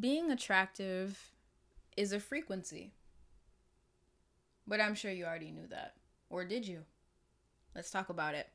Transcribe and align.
being 0.00 0.30
attractive 0.30 1.32
is 1.96 2.12
a 2.12 2.20
frequency. 2.20 2.92
But 4.66 4.80
I'm 4.80 4.94
sure 4.94 5.10
you 5.10 5.24
already 5.24 5.50
knew 5.50 5.66
that. 5.68 5.94
Or 6.30 6.44
did 6.44 6.66
you? 6.66 6.84
Let's 7.74 7.90
talk 7.90 8.08
about 8.08 8.34
it. 8.34 8.48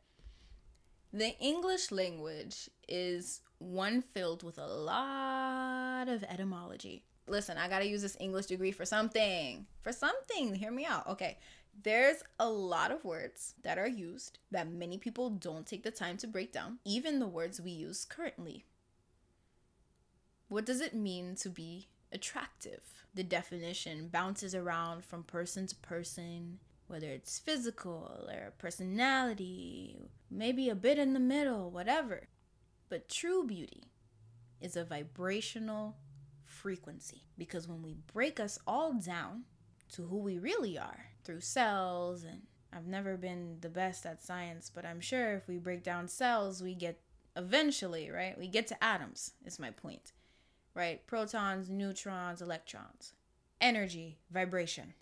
The 1.13 1.37
English 1.39 1.91
language 1.91 2.69
is 2.87 3.41
one 3.57 4.01
filled 4.01 4.43
with 4.43 4.57
a 4.57 4.67
lot 4.67 6.07
of 6.07 6.23
etymology. 6.23 7.03
Listen, 7.27 7.57
I 7.57 7.67
gotta 7.67 7.87
use 7.87 8.01
this 8.01 8.17
English 8.19 8.47
degree 8.47 8.71
for 8.71 8.85
something. 8.85 9.65
For 9.81 9.91
something. 9.91 10.55
Hear 10.55 10.71
me 10.71 10.85
out. 10.85 11.07
Okay. 11.07 11.37
There's 11.81 12.23
a 12.39 12.49
lot 12.49 12.91
of 12.91 13.05
words 13.05 13.53
that 13.63 13.77
are 13.77 13.87
used 13.87 14.39
that 14.51 14.69
many 14.69 14.97
people 14.97 15.29
don't 15.29 15.65
take 15.65 15.83
the 15.83 15.91
time 15.91 16.17
to 16.17 16.27
break 16.27 16.51
down, 16.51 16.79
even 16.83 17.19
the 17.19 17.27
words 17.27 17.61
we 17.61 17.71
use 17.71 18.05
currently. 18.05 18.65
What 20.49 20.65
does 20.65 20.81
it 20.81 20.95
mean 20.95 21.35
to 21.35 21.49
be 21.49 21.89
attractive? 22.11 22.81
The 23.13 23.23
definition 23.23 24.07
bounces 24.07 24.55
around 24.55 25.05
from 25.05 25.21
person 25.21 25.67
to 25.67 25.75
person, 25.75 26.57
whether 26.87 27.07
it's 27.07 27.37
physical 27.37 28.27
or 28.27 28.53
personality, 28.57 29.95
maybe 30.31 30.67
a 30.67 30.75
bit 30.75 30.97
in 30.97 31.13
the 31.13 31.19
middle, 31.19 31.69
whatever. 31.69 32.29
But 32.89 33.09
true 33.09 33.45
beauty 33.45 33.91
is 34.59 34.75
a 34.75 34.83
vibrational 34.83 35.97
frequency 36.45 37.25
because 37.37 37.67
when 37.67 37.83
we 37.83 37.95
break 38.11 38.39
us 38.39 38.57
all 38.65 38.93
down 38.93 39.43
to 39.93 40.07
who 40.07 40.17
we 40.17 40.39
really 40.39 40.79
are 40.79 41.11
through 41.23 41.41
cells 41.41 42.23
and 42.23 42.41
I've 42.73 42.87
never 42.87 43.17
been 43.17 43.57
the 43.61 43.69
best 43.69 44.03
at 44.07 44.23
science, 44.23 44.71
but 44.73 44.83
I'm 44.83 44.99
sure 44.99 45.33
if 45.33 45.47
we 45.47 45.57
break 45.57 45.83
down 45.83 46.07
cells, 46.07 46.63
we 46.63 46.73
get 46.73 46.99
eventually, 47.35 48.09
right? 48.09 48.37
We 48.37 48.47
get 48.47 48.65
to 48.67 48.83
atoms, 48.83 49.33
is 49.45 49.59
my 49.59 49.69
point, 49.69 50.11
right? 50.73 51.05
Protons, 51.07 51.69
neutrons, 51.69 52.41
electrons. 52.41 53.13
Energy, 53.61 54.19
vibration. 54.31 54.93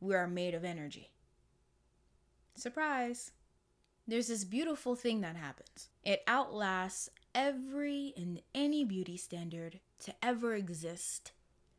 We 0.00 0.14
are 0.14 0.26
made 0.26 0.54
of 0.54 0.64
energy. 0.64 1.10
Surprise! 2.54 3.32
There's 4.06 4.28
this 4.28 4.44
beautiful 4.44 4.96
thing 4.96 5.20
that 5.20 5.36
happens. 5.36 5.88
It 6.04 6.22
outlasts 6.26 7.08
every 7.34 8.12
and 8.16 8.40
any 8.54 8.84
beauty 8.84 9.16
standard 9.16 9.80
to 10.00 10.14
ever 10.22 10.54
exist 10.54 11.32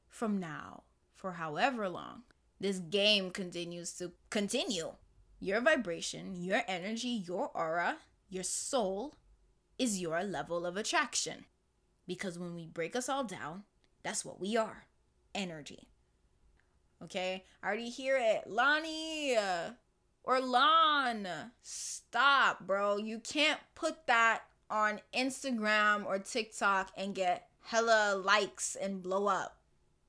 from 0.08 0.40
now 0.40 0.84
for 1.16 1.34
however 1.34 1.90
long 1.90 2.23
this 2.62 2.78
game 2.78 3.31
continues 3.31 3.92
to 3.94 4.12
continue. 4.30 4.94
Your 5.40 5.62
vibration, 5.62 6.36
your 6.36 6.62
energy, 6.68 7.09
your 7.09 7.50
aura, 7.56 7.97
your 8.30 8.44
soul 8.44 9.16
is 9.80 10.00
your 10.00 10.23
level 10.23 10.66
of 10.66 10.78
attraction. 10.78 11.45
Because 12.12 12.38
when 12.38 12.56
we 12.56 12.66
break 12.66 12.94
us 12.94 13.08
all 13.08 13.23
down, 13.23 13.64
that's 14.04 14.26
what 14.26 14.38
we 14.38 14.58
are 14.58 14.86
energy. 15.34 15.88
Okay? 17.02 17.45
I 17.64 17.68
already 17.68 17.90
hear 17.90 18.20
it. 18.22 18.44
Lani 18.48 19.38
or 20.26 20.42
Lon, 20.42 21.26
stop, 21.62 22.68
bro. 22.68 22.98
You 22.98 23.20
can't 23.20 23.62
put 23.76 24.08
that 24.08 24.42
on 24.70 25.00
Instagram 25.16 26.06
or 26.06 26.20
TikTok 26.20 26.92
and 26.98 27.16
get 27.16 27.48
hella 27.62 28.18
likes 28.18 28.75
and 28.75 29.02
blow 29.02 29.28
up. 29.28 29.62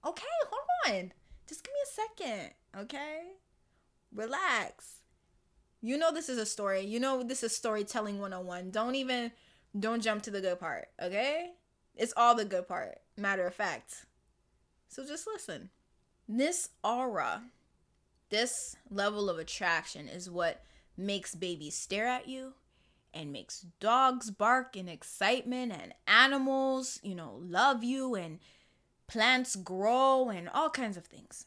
Okay, 0.05 0.25
hold 0.50 0.97
on. 0.97 1.12
Just 1.47 1.62
give 1.62 1.72
me 1.72 1.78
a 1.84 2.27
second, 2.27 2.50
okay? 2.81 3.20
Relax. 4.12 5.03
You 5.81 5.97
know 5.97 6.12
this 6.12 6.28
is 6.28 6.39
a 6.39 6.47
story. 6.47 6.81
You 6.81 6.98
know 6.98 7.22
this 7.22 7.44
is 7.44 7.55
storytelling 7.55 8.19
101. 8.19 8.72
Don't 8.72 8.97
even 8.97 9.31
don't 9.78 10.03
jump 10.03 10.25
to 10.25 10.33
the 10.33 10.41
good 10.41 10.59
part, 10.59 10.89
okay? 11.00 11.53
It's 11.96 12.14
all 12.16 12.34
the 12.34 12.44
good 12.44 12.68
part, 12.68 12.98
matter 13.16 13.46
of 13.46 13.54
fact. 13.54 14.06
So 14.88 15.06
just 15.06 15.26
listen. 15.26 15.70
This 16.28 16.70
aura, 16.82 17.42
this 18.30 18.76
level 18.90 19.28
of 19.28 19.38
attraction 19.38 20.08
is 20.08 20.30
what 20.30 20.64
makes 20.97 21.34
babies 21.34 21.75
stare 21.75 22.06
at 22.06 22.28
you 22.28 22.54
and 23.14 23.32
makes 23.32 23.66
dogs 23.81 24.31
bark 24.31 24.76
in 24.76 24.88
excitement 24.88 25.72
and 25.72 25.94
animals, 26.06 26.98
you 27.02 27.14
know, 27.14 27.38
love 27.42 27.84
you 27.84 28.14
and 28.14 28.38
plants 29.06 29.56
grow 29.56 30.31
and 30.31 30.48
all 30.48 30.70
kinds 30.70 30.97
of 30.97 31.04
things. 31.04 31.47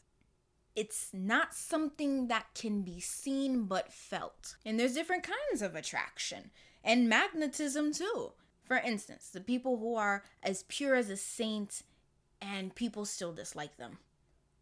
It's 0.76 1.08
not 1.12 1.54
something 1.54 2.28
that 2.28 2.46
can 2.54 2.82
be 2.82 3.00
seen 3.00 3.64
but 3.64 3.92
felt. 3.92 4.56
And 4.64 4.78
there's 4.78 4.94
different 4.94 5.24
kinds 5.24 5.62
of 5.62 5.74
attraction 5.74 6.50
and 6.84 7.08
magnetism 7.08 7.92
too. 7.92 8.32
For 8.66 8.76
instance, 8.78 9.30
the 9.32 9.40
people 9.40 9.78
who 9.78 9.94
are 9.94 10.24
as 10.42 10.64
pure 10.64 10.94
as 10.94 11.08
a 11.08 11.16
saint 11.16 11.82
and 12.42 12.74
people 12.74 13.04
still 13.04 13.32
dislike 13.32 13.76
them. 13.76 13.98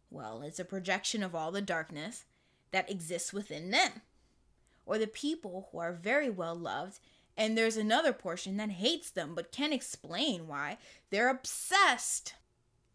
Well, 0.09 0.41
it's 0.41 0.59
a 0.59 0.65
projection 0.65 1.23
of 1.23 1.35
all 1.35 1.51
the 1.51 1.61
darkness 1.61 2.25
that 2.71 2.89
exists 2.89 3.33
within 3.33 3.71
them. 3.71 4.01
Or 4.85 4.97
the 4.97 5.07
people 5.07 5.69
who 5.71 5.79
are 5.79 5.91
very 5.91 6.29
well 6.29 6.55
loved 6.55 6.99
and 7.37 7.57
there's 7.57 7.75
another 7.75 8.13
portion 8.13 8.55
that 8.57 8.69
hates 8.69 9.09
them 9.09 9.33
but 9.35 9.51
can't 9.51 9.73
explain 9.73 10.47
why. 10.47 10.77
They're 11.09 11.29
obsessed 11.29 12.35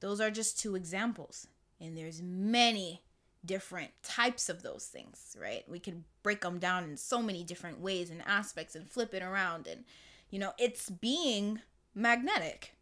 those 0.01 0.21
are 0.21 0.31
just 0.31 0.59
two 0.59 0.75
examples. 0.75 1.47
And 1.81 1.97
there's 1.97 2.21
many 2.21 3.03
different 3.45 3.91
types 4.03 4.49
of 4.49 4.63
those 4.63 4.87
things, 4.87 5.37
right? 5.41 5.63
We 5.69 5.79
could 5.79 6.05
break 6.23 6.43
them 6.43 6.59
down 6.59 6.85
in 6.85 6.97
so 6.97 7.23
many 7.23 7.43
different 7.45 7.81
ways 7.81 8.11
and 8.11 8.23
aspects 8.27 8.75
and 8.75 8.89
flip 8.89 9.15
it 9.15 9.23
around 9.23 9.67
and 9.67 9.85
you 10.31 10.39
know, 10.39 10.53
it's 10.59 10.91
being 10.91 11.61
magnetic 11.95 12.75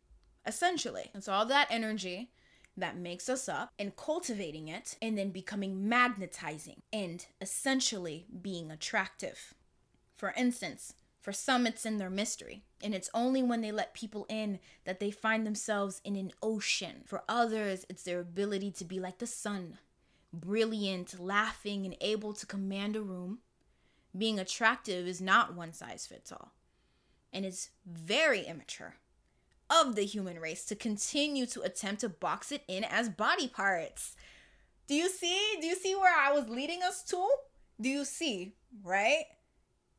essentially. 0.47 1.11
It's 1.15 1.29
all 1.29 1.47
that 1.47 1.69
energy 1.71 2.31
that 2.77 2.97
makes 2.97 3.29
us 3.29 3.49
up 3.49 3.71
and 3.79 3.97
cultivating 3.97 4.69
it 4.69 4.97
and 5.03 5.19
then 5.19 5.31
becoming 5.31 5.89
magnetizing 5.89 6.83
and 6.93 7.27
essentially 7.41 8.27
being 8.41 8.71
attractive. 8.71 9.55
For 10.17 10.33
instance, 10.37 10.95
for 11.21 11.33
some, 11.33 11.67
it's 11.67 11.85
in 11.85 11.99
their 11.99 12.11
mystery, 12.11 12.63
and 12.83 12.95
it's 12.95 13.11
only 13.13 13.43
when 13.43 13.61
they 13.61 13.73
let 13.73 13.93
people 13.93 14.25
in 14.29 14.61
that 14.85 15.01
they 15.01 15.11
find 15.11 15.47
themselves 15.47 16.01
in 16.05 16.17
an 16.17 16.33
ocean. 16.43 17.03
For 17.05 17.23
others, 17.29 17.85
it's 17.91 18.05
their 18.05 18.21
ability 18.21 18.71
to 18.73 18.85
be 18.85 19.01
like 19.01 19.19
the 19.19 19.27
sun, 19.27 19.79
brilliant, 20.33 21.21
laughing, 21.21 21.85
and 21.85 21.97
able 22.01 22.33
to 22.33 22.47
command 22.47 22.97
a 22.97 23.03
room. 23.03 23.41
Being 24.17 24.39
attractive 24.39 25.07
is 25.07 25.21
not 25.21 25.55
one 25.55 25.73
size 25.73 26.07
fits 26.07 26.33
all, 26.33 26.53
and 27.33 27.45
it's 27.45 27.71
very 27.87 28.43
immature 28.43 28.97
of 29.71 29.95
the 29.95 30.05
human 30.05 30.39
race 30.39 30.65
to 30.65 30.75
continue 30.75 31.47
to 31.47 31.61
attempt 31.63 32.01
to 32.01 32.09
box 32.09 32.51
it 32.53 32.63
in 32.69 32.85
as 32.85 33.09
body 33.09 33.49
parts. 33.49 34.17
Do 34.87 34.95
you 34.95 35.09
see? 35.09 35.59
Do 35.61 35.67
you 35.67 35.77
see 35.77 35.95
where 35.95 36.17
I 36.17 36.33
was 36.33 36.49
leading 36.49 36.83
us 36.83 37.03
to? 37.05 37.29
Do 37.81 37.89
you 37.89 38.05
see? 38.05 38.55
Right? 38.83 39.25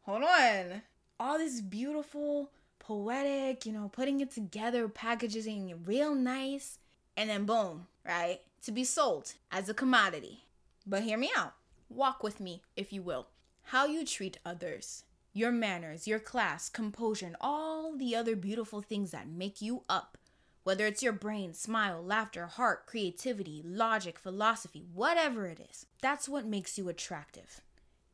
Hold 0.02 0.24
on 0.24 0.82
all 1.20 1.38
this 1.38 1.62
beautiful, 1.62 2.50
poetic, 2.80 3.66
you 3.66 3.74
know, 3.74 3.90
putting 3.90 4.22
it 4.22 4.32
together, 4.32 4.88
packaging 4.88 5.70
it 5.70 5.78
real 5.86 6.16
nice, 6.16 6.80
and 7.18 7.30
then 7.30 7.46
boom, 7.46 7.88
right? 8.06 8.40
To 8.64 8.72
be 8.72 8.84
sold 8.84 9.34
as 9.52 9.68
a 9.68 9.74
commodity. 9.74 10.46
But 10.88 11.04
hear 11.04 11.18
me 11.18 11.30
out. 11.36 11.54
Walk 11.90 12.24
with 12.24 12.40
me, 12.40 12.62
if 12.76 12.94
you 12.94 13.02
will. 13.02 13.28
How 13.64 13.86
you 13.86 14.06
treat 14.06 14.40
others, 14.46 15.04
your 15.34 15.52
manners, 15.52 16.08
your 16.08 16.20
class, 16.20 16.70
composure, 16.70 17.26
and 17.26 17.36
all 17.40 17.96
the 17.96 18.16
other 18.16 18.36
beautiful 18.36 18.82
things 18.82 19.12
that 19.12 19.28
make 19.28 19.62
you 19.62 19.84
up. 19.90 20.18
Whether 20.64 20.86
it's 20.86 21.02
your 21.02 21.14
brain, 21.14 21.54
smile, 21.54 22.04
laughter, 22.04 22.46
heart, 22.48 22.86
creativity, 22.86 23.64
logic, 23.66 24.20
philosophy, 24.20 24.86
whatever 24.94 25.46
it 25.46 25.60
is, 25.70 25.86
that's 26.02 26.28
what 26.28 26.46
makes 26.46 26.78
you 26.78 26.90
attractive. 26.90 27.62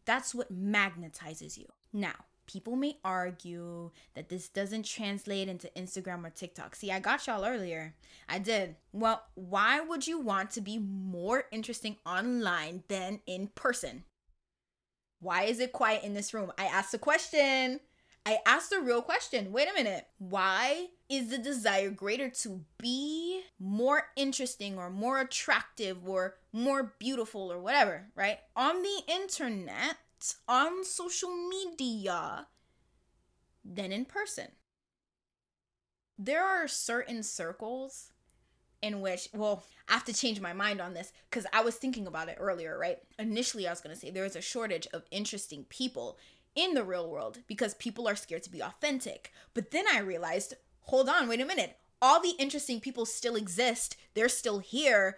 That's 0.05 0.35
what 0.35 0.53
magnetizes 0.53 1.57
you. 1.57 1.65
Now, 1.91 2.13
people 2.47 2.75
may 2.75 2.97
argue 3.03 3.91
that 4.13 4.29
this 4.29 4.47
doesn't 4.47 4.85
translate 4.85 5.49
into 5.49 5.71
Instagram 5.75 6.25
or 6.25 6.29
TikTok. 6.29 6.75
See, 6.75 6.91
I 6.91 6.99
got 6.99 7.25
y'all 7.25 7.43
earlier. 7.43 7.95
I 8.29 8.39
did. 8.39 8.75
Well, 8.93 9.23
why 9.33 9.79
would 9.79 10.07
you 10.07 10.19
want 10.19 10.51
to 10.51 10.61
be 10.61 10.77
more 10.77 11.45
interesting 11.51 11.97
online 12.05 12.83
than 12.87 13.21
in 13.25 13.47
person? 13.47 14.03
Why 15.25 15.45
is 15.45 15.59
it 15.59 15.71
quiet 15.71 16.03
in 16.03 16.13
this 16.13 16.35
room? 16.35 16.51
I 16.55 16.65
asked 16.65 16.93
a 16.93 16.99
question. 16.99 17.79
I 18.27 18.37
asked 18.45 18.71
a 18.71 18.79
real 18.79 19.01
question. 19.01 19.51
Wait 19.51 19.67
a 19.67 19.73
minute. 19.73 20.05
Why 20.19 20.89
is 21.09 21.31
the 21.31 21.39
desire 21.39 21.89
greater 21.89 22.29
to 22.29 22.63
be 22.77 23.41
more 23.59 24.03
interesting 24.15 24.77
or 24.77 24.91
more 24.91 25.19
attractive 25.19 26.07
or 26.07 26.35
more 26.53 26.93
beautiful 26.99 27.51
or 27.51 27.59
whatever, 27.59 28.05
right? 28.13 28.37
On 28.55 28.83
the 28.83 29.01
internet, 29.07 29.97
on 30.47 30.85
social 30.85 31.35
media 31.49 32.45
than 33.65 33.91
in 33.91 34.05
person. 34.05 34.49
There 36.19 36.45
are 36.45 36.67
certain 36.67 37.23
circles 37.23 38.11
in 38.85 39.01
which, 39.01 39.29
well, 39.33 39.63
I 39.89 39.93
have 39.93 40.05
to 40.05 40.13
change 40.13 40.39
my 40.39 40.53
mind 40.53 40.79
on 40.79 40.93
this 40.93 41.11
because 41.29 41.47
I 41.51 41.61
was 41.61 41.75
thinking 41.75 42.05
about 42.07 42.29
it 42.29 42.37
earlier, 42.39 42.77
right? 42.77 42.99
Initially, 43.17 43.67
I 43.67 43.71
was 43.71 43.81
going 43.81 43.95
to 43.95 43.99
say 43.99 44.11
there 44.11 44.25
is 44.25 44.35
a 44.35 44.41
shortage 44.41 44.87
of 44.93 45.03
interesting 45.09 45.65
people 45.69 46.17
in 46.55 46.75
the 46.75 46.83
real 46.83 47.09
world 47.09 47.39
because 47.47 47.73
people 47.73 48.07
are 48.07 48.15
scared 48.15 48.43
to 48.43 48.51
be 48.51 48.61
authentic. 48.61 49.31
But 49.55 49.71
then 49.71 49.85
I 49.91 49.99
realized, 49.99 50.53
hold 50.81 51.09
on, 51.09 51.27
wait 51.27 51.41
a 51.41 51.45
minute. 51.45 51.77
all 52.01 52.21
the 52.21 52.35
interesting 52.37 52.79
people 52.79 53.05
still 53.05 53.35
exist. 53.35 53.97
They're 54.13 54.29
still 54.29 54.59
here, 54.59 55.17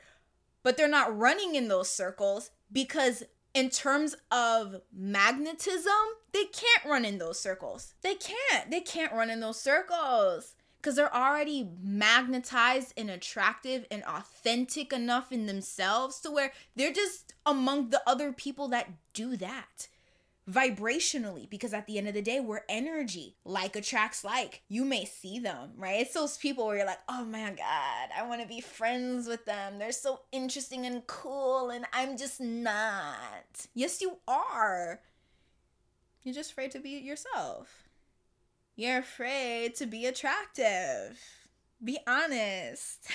but 0.63 0.77
they're 0.77 0.87
not 0.87 1.17
running 1.17 1.55
in 1.55 1.67
those 1.67 1.89
circles 1.89 2.51
because 2.71 3.23
in 3.53 3.69
terms 3.69 4.15
of 4.31 4.77
magnetism, 4.93 5.91
they 6.31 6.45
can't 6.45 6.85
run 6.85 7.03
in 7.05 7.17
those 7.17 7.39
circles. 7.39 7.93
They 8.01 8.15
can't. 8.15 8.71
They 8.71 8.81
can't 8.81 9.13
run 9.13 9.29
in 9.29 9.39
those 9.39 9.59
circles 9.59 10.55
because 10.87 10.95
they're 10.95 11.13
already 11.13 11.67
magnetized 11.83 12.93
and 12.95 13.09
attractive 13.09 13.85
and 13.91 14.05
authentic 14.05 14.93
enough 14.93 15.33
in 15.33 15.45
themselves 15.45 16.21
to 16.21 16.31
where 16.31 16.53
they're 16.77 16.93
just 16.93 17.33
among 17.45 17.89
the 17.89 18.01
other 18.07 18.31
people 18.31 18.69
that 18.69 18.89
do 19.11 19.35
that 19.35 19.89
vibrationally 20.49 21.49
because 21.49 21.73
at 21.73 21.87
the 21.87 21.97
end 21.97 22.07
of 22.07 22.13
the 22.13 22.21
day 22.21 22.39
we're 22.39 22.61
energy. 22.69 23.35
Like 23.43 23.75
attracts 23.75 24.23
like. 24.23 24.61
You 24.69 24.85
may 24.85 25.03
see 25.03 25.39
them 25.39 25.71
right? 25.75 25.99
It's 25.99 26.13
those 26.13 26.37
people 26.37 26.65
where 26.65 26.77
you're 26.77 26.85
like 26.85 27.01
oh 27.09 27.25
my 27.25 27.49
god 27.49 28.09
i 28.17 28.25
want 28.25 28.41
to 28.41 28.47
be 28.47 28.61
friends 28.61 29.27
with 29.27 29.43
them. 29.43 29.79
They're 29.79 29.91
so 29.91 30.21
interesting 30.31 30.85
and 30.85 31.05
cool 31.05 31.69
and 31.69 31.85
i'm 31.91 32.15
just 32.15 32.39
not. 32.39 33.67
Yes 33.73 33.99
you 34.01 34.19
are. 34.25 35.01
You're 36.23 36.33
just 36.33 36.51
afraid 36.51 36.71
to 36.71 36.79
be 36.79 36.91
yourself 36.91 37.86
you're 38.77 38.99
afraid 38.99 39.75
to 39.75 39.85
be 39.85 40.05
attractive 40.05 41.19
be 41.83 41.99
honest 42.07 43.05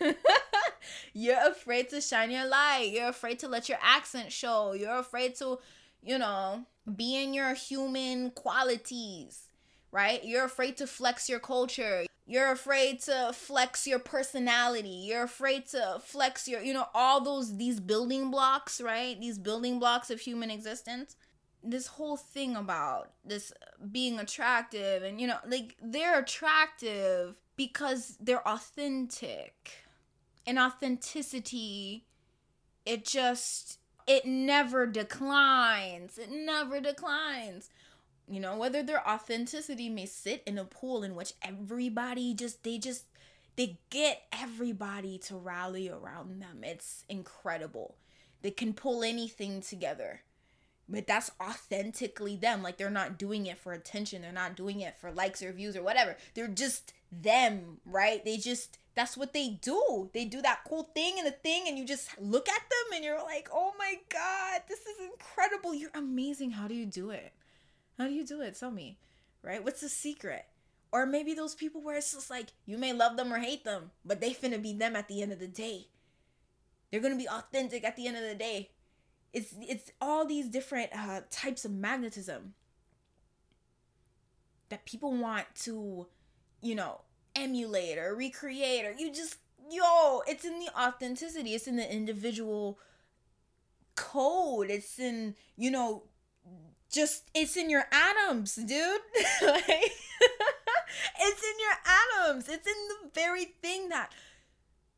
you're 1.12 1.46
afraid 1.46 1.90
to 1.90 2.00
shine 2.00 2.30
your 2.30 2.46
light 2.46 2.90
you're 2.90 3.10
afraid 3.10 3.38
to 3.38 3.46
let 3.46 3.68
your 3.68 3.78
accent 3.82 4.32
show 4.32 4.72
you're 4.72 4.98
afraid 4.98 5.34
to 5.34 5.58
you 6.02 6.16
know 6.16 6.64
be 6.96 7.22
in 7.22 7.34
your 7.34 7.54
human 7.54 8.30
qualities, 8.30 9.48
right? 9.92 10.24
You're 10.24 10.44
afraid 10.44 10.76
to 10.78 10.86
flex 10.86 11.28
your 11.28 11.40
culture. 11.40 12.04
You're 12.26 12.52
afraid 12.52 13.00
to 13.02 13.32
flex 13.32 13.86
your 13.86 13.98
personality. 13.98 15.06
You're 15.08 15.24
afraid 15.24 15.66
to 15.68 15.98
flex 16.04 16.46
your, 16.46 16.60
you 16.60 16.74
know, 16.74 16.86
all 16.94 17.22
those, 17.22 17.56
these 17.56 17.80
building 17.80 18.30
blocks, 18.30 18.80
right? 18.80 19.18
These 19.18 19.38
building 19.38 19.78
blocks 19.78 20.10
of 20.10 20.20
human 20.20 20.50
existence. 20.50 21.16
This 21.62 21.86
whole 21.86 22.16
thing 22.16 22.56
about 22.56 23.10
this 23.24 23.52
being 23.90 24.18
attractive 24.18 25.02
and, 25.02 25.20
you 25.20 25.26
know, 25.26 25.38
like 25.46 25.76
they're 25.82 26.20
attractive 26.20 27.36
because 27.56 28.16
they're 28.20 28.46
authentic. 28.46 29.84
And 30.46 30.58
authenticity, 30.58 32.06
it 32.86 33.04
just 33.04 33.78
it 34.08 34.24
never 34.24 34.86
declines. 34.86 36.16
It 36.16 36.30
never 36.30 36.80
declines. 36.80 37.68
You 38.26 38.40
know, 38.40 38.56
whether 38.56 38.82
their 38.82 39.06
authenticity 39.06 39.90
may 39.90 40.06
sit 40.06 40.42
in 40.46 40.58
a 40.58 40.64
pool 40.64 41.02
in 41.02 41.14
which 41.14 41.34
everybody 41.42 42.32
just, 42.34 42.62
they 42.62 42.78
just, 42.78 43.04
they 43.56 43.78
get 43.90 44.22
everybody 44.32 45.18
to 45.18 45.36
rally 45.36 45.90
around 45.90 46.40
them. 46.40 46.60
It's 46.62 47.04
incredible. 47.08 47.96
They 48.40 48.50
can 48.50 48.72
pull 48.72 49.02
anything 49.02 49.60
together. 49.60 50.22
But 50.88 51.06
that's 51.06 51.30
authentically 51.40 52.36
them. 52.36 52.62
Like 52.62 52.78
they're 52.78 52.88
not 52.88 53.18
doing 53.18 53.46
it 53.46 53.58
for 53.58 53.72
attention. 53.72 54.22
They're 54.22 54.32
not 54.32 54.56
doing 54.56 54.80
it 54.80 54.96
for 54.98 55.12
likes 55.12 55.42
or 55.42 55.52
views 55.52 55.76
or 55.76 55.82
whatever. 55.82 56.16
They're 56.34 56.48
just 56.48 56.94
them, 57.12 57.78
right? 57.84 58.24
They 58.24 58.38
just 58.38 58.78
that's 58.98 59.16
what 59.16 59.32
they 59.32 59.50
do. 59.62 60.10
They 60.12 60.24
do 60.24 60.42
that 60.42 60.64
cool 60.66 60.90
thing 60.92 61.18
and 61.18 61.26
the 61.26 61.30
thing, 61.30 61.66
and 61.68 61.78
you 61.78 61.84
just 61.84 62.20
look 62.20 62.48
at 62.48 62.62
them 62.62 62.96
and 62.96 63.04
you're 63.04 63.22
like, 63.22 63.48
oh 63.52 63.72
my 63.78 63.94
God, 64.08 64.62
this 64.68 64.80
is 64.80 64.96
incredible. 65.12 65.72
You're 65.72 65.92
amazing. 65.94 66.50
How 66.50 66.66
do 66.66 66.74
you 66.74 66.84
do 66.84 67.10
it? 67.10 67.32
How 67.96 68.08
do 68.08 68.12
you 68.12 68.26
do 68.26 68.40
it? 68.40 68.58
Tell 68.58 68.72
me, 68.72 68.98
right? 69.40 69.62
What's 69.62 69.82
the 69.82 69.88
secret? 69.88 70.46
Or 70.90 71.06
maybe 71.06 71.32
those 71.32 71.54
people 71.54 71.80
where 71.80 71.96
it's 71.96 72.12
just 72.12 72.28
like, 72.28 72.48
you 72.66 72.76
may 72.76 72.92
love 72.92 73.16
them 73.16 73.32
or 73.32 73.38
hate 73.38 73.64
them, 73.64 73.92
but 74.04 74.20
they 74.20 74.32
finna 74.32 74.60
be 74.60 74.72
them 74.72 74.96
at 74.96 75.06
the 75.06 75.22
end 75.22 75.32
of 75.32 75.38
the 75.38 75.46
day. 75.46 75.86
They're 76.90 77.00
gonna 77.00 77.16
be 77.16 77.28
authentic 77.28 77.84
at 77.84 77.94
the 77.94 78.08
end 78.08 78.16
of 78.16 78.24
the 78.24 78.34
day. 78.34 78.70
It's 79.32 79.54
it's 79.60 79.90
all 80.00 80.24
these 80.26 80.48
different 80.48 80.90
uh, 80.96 81.20
types 81.30 81.64
of 81.64 81.72
magnetism 81.72 82.54
that 84.70 84.84
people 84.84 85.12
want 85.16 85.46
to, 85.62 86.06
you 86.62 86.74
know, 86.74 87.02
emulate 87.34 87.98
or 87.98 88.14
recreate 88.14 88.84
or 88.84 88.92
you 88.92 89.12
just 89.12 89.36
yo 89.70 90.22
it's 90.26 90.44
in 90.44 90.58
the 90.58 90.68
authenticity. 90.78 91.54
It's 91.54 91.66
in 91.66 91.76
the 91.76 91.90
individual 91.90 92.78
code. 93.94 94.70
It's 94.70 94.98
in 94.98 95.34
you 95.56 95.70
know 95.70 96.04
just 96.90 97.30
it's 97.34 97.56
in 97.56 97.70
your 97.70 97.84
atoms 97.92 98.54
dude. 98.54 99.00
Like 99.42 99.92
it's 101.20 101.42
in 101.42 101.58
your 101.60 102.26
atoms. 102.26 102.48
It's 102.48 102.66
in 102.66 102.88
the 102.88 103.10
very 103.14 103.44
thing 103.44 103.90
that 103.90 104.12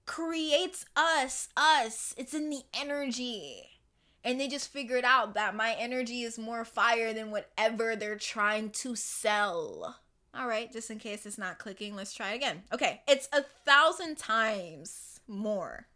creates 0.06 0.86
us 0.96 1.48
us. 1.56 2.14
It's 2.16 2.34
in 2.34 2.50
the 2.50 2.62
energy 2.74 3.79
and 4.24 4.40
they 4.40 4.48
just 4.48 4.72
figured 4.72 5.04
out 5.04 5.34
that 5.34 5.54
my 5.54 5.74
energy 5.78 6.22
is 6.22 6.38
more 6.38 6.64
fire 6.64 7.12
than 7.12 7.30
whatever 7.30 7.96
they're 7.96 8.16
trying 8.16 8.70
to 8.70 8.94
sell 8.94 9.96
all 10.34 10.46
right, 10.46 10.72
just 10.72 10.90
in 10.90 10.98
case 10.98 11.26
it's 11.26 11.38
not 11.38 11.58
clicking, 11.58 11.96
let's 11.96 12.14
try 12.14 12.32
again. 12.32 12.62
Okay, 12.72 13.02
it's 13.08 13.28
a 13.32 13.42
thousand 13.42 14.16
times 14.16 15.20
more 15.26 15.88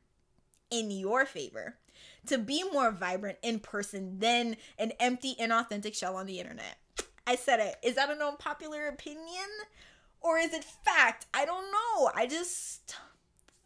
in 0.71 0.91
your 0.91 1.25
favor 1.25 1.76
to 2.26 2.38
be 2.38 2.65
more 2.73 2.91
vibrant 2.91 3.38
in 3.43 3.61
person 3.61 4.19
than 4.19 4.56
an 4.79 4.93
empty, 4.99 5.37
inauthentic 5.41 5.94
shell 5.94 6.17
on 6.17 6.26
the 6.26 6.41
internet. 6.41 6.79
I 7.26 7.37
said 7.37 7.61
it. 7.61 7.76
Is 7.82 7.94
that 7.94 8.11
an 8.11 8.21
unpopular 8.21 8.87
opinion? 8.87 9.49
Or 10.21 10.38
is 10.38 10.53
it 10.53 10.65
fact? 10.65 11.26
I 11.32 11.44
don't 11.44 11.71
know. 11.71 12.11
I 12.15 12.26
just 12.26 12.97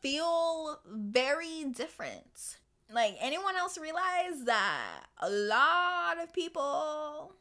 feel 0.01 0.81
very 0.87 1.65
different. 1.65 2.58
Like, 2.91 3.17
anyone 3.21 3.57
else 3.57 3.77
realize 3.77 4.45
that 4.47 5.05
a 5.19 5.29
lot 5.29 6.23
of 6.23 6.33
people 6.33 7.35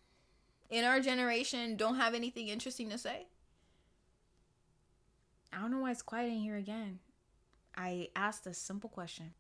in 0.69 0.83
our 0.83 0.99
generation 0.99 1.77
don't 1.77 1.95
have 1.95 2.13
anything 2.13 2.49
interesting 2.49 2.89
to 2.89 2.97
say? 2.97 3.27
I 5.53 5.61
don't 5.61 5.71
know 5.71 5.79
why 5.79 5.91
it's 5.91 6.01
quiet 6.01 6.31
in 6.31 6.39
here 6.39 6.57
again. 6.57 6.99
I 7.75 8.09
asked 8.15 8.45
a 8.47 8.53
simple 8.53 8.89
question. 8.89 9.33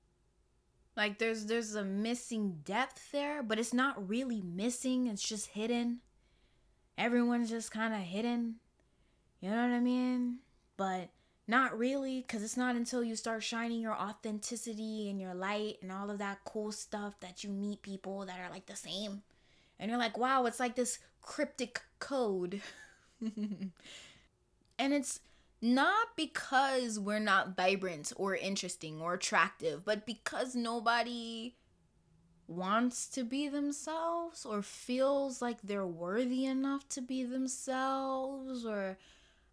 Like 0.95 1.19
there's 1.19 1.45
there's 1.45 1.75
a 1.75 1.83
missing 1.83 2.61
depth 2.63 3.11
there, 3.11 3.43
but 3.43 3.59
it's 3.59 3.73
not 3.73 4.09
really 4.09 4.41
missing, 4.41 5.07
it's 5.07 5.27
just 5.27 5.47
hidden. 5.47 5.99
Everyone's 6.97 7.51
just 7.51 7.71
kind 7.71 7.93
of 7.93 7.99
hidden. 7.99 8.55
You 9.39 9.51
know 9.51 9.61
what 9.61 9.75
I 9.75 9.79
mean? 9.79 10.39
But 10.75 11.09
not 11.47 11.77
really, 11.77 12.21
because 12.21 12.43
it's 12.43 12.57
not 12.57 12.75
until 12.75 13.03
you 13.03 13.15
start 13.15 13.41
shining 13.41 13.79
your 13.79 13.95
authenticity 13.95 15.09
and 15.09 15.21
your 15.21 15.33
light 15.33 15.77
and 15.81 15.91
all 15.91 16.09
of 16.09 16.17
that 16.19 16.39
cool 16.45 16.71
stuff 16.71 17.19
that 17.21 17.43
you 17.43 17.49
meet 17.49 17.81
people 17.81 18.25
that 18.25 18.39
are 18.39 18.49
like 18.49 18.65
the 18.65 18.75
same. 18.75 19.21
And 19.79 19.89
you're 19.89 19.99
like, 19.99 20.17
wow, 20.17 20.45
it's 20.45 20.59
like 20.59 20.75
this 20.75 20.99
cryptic 21.21 21.81
code. 21.99 22.61
and 23.21 23.71
it's 24.79 25.21
not 25.61 26.09
because 26.15 26.99
we're 26.99 27.19
not 27.19 27.55
vibrant 27.55 28.11
or 28.17 28.35
interesting 28.35 29.01
or 29.01 29.13
attractive, 29.13 29.85
but 29.85 30.05
because 30.05 30.55
nobody 30.55 31.55
wants 32.47 33.07
to 33.07 33.23
be 33.23 33.47
themselves 33.47 34.45
or 34.45 34.61
feels 34.61 35.41
like 35.41 35.61
they're 35.61 35.85
worthy 35.85 36.45
enough 36.45 36.87
to 36.89 37.01
be 37.01 37.23
themselves 37.23 38.65
or 38.65 38.97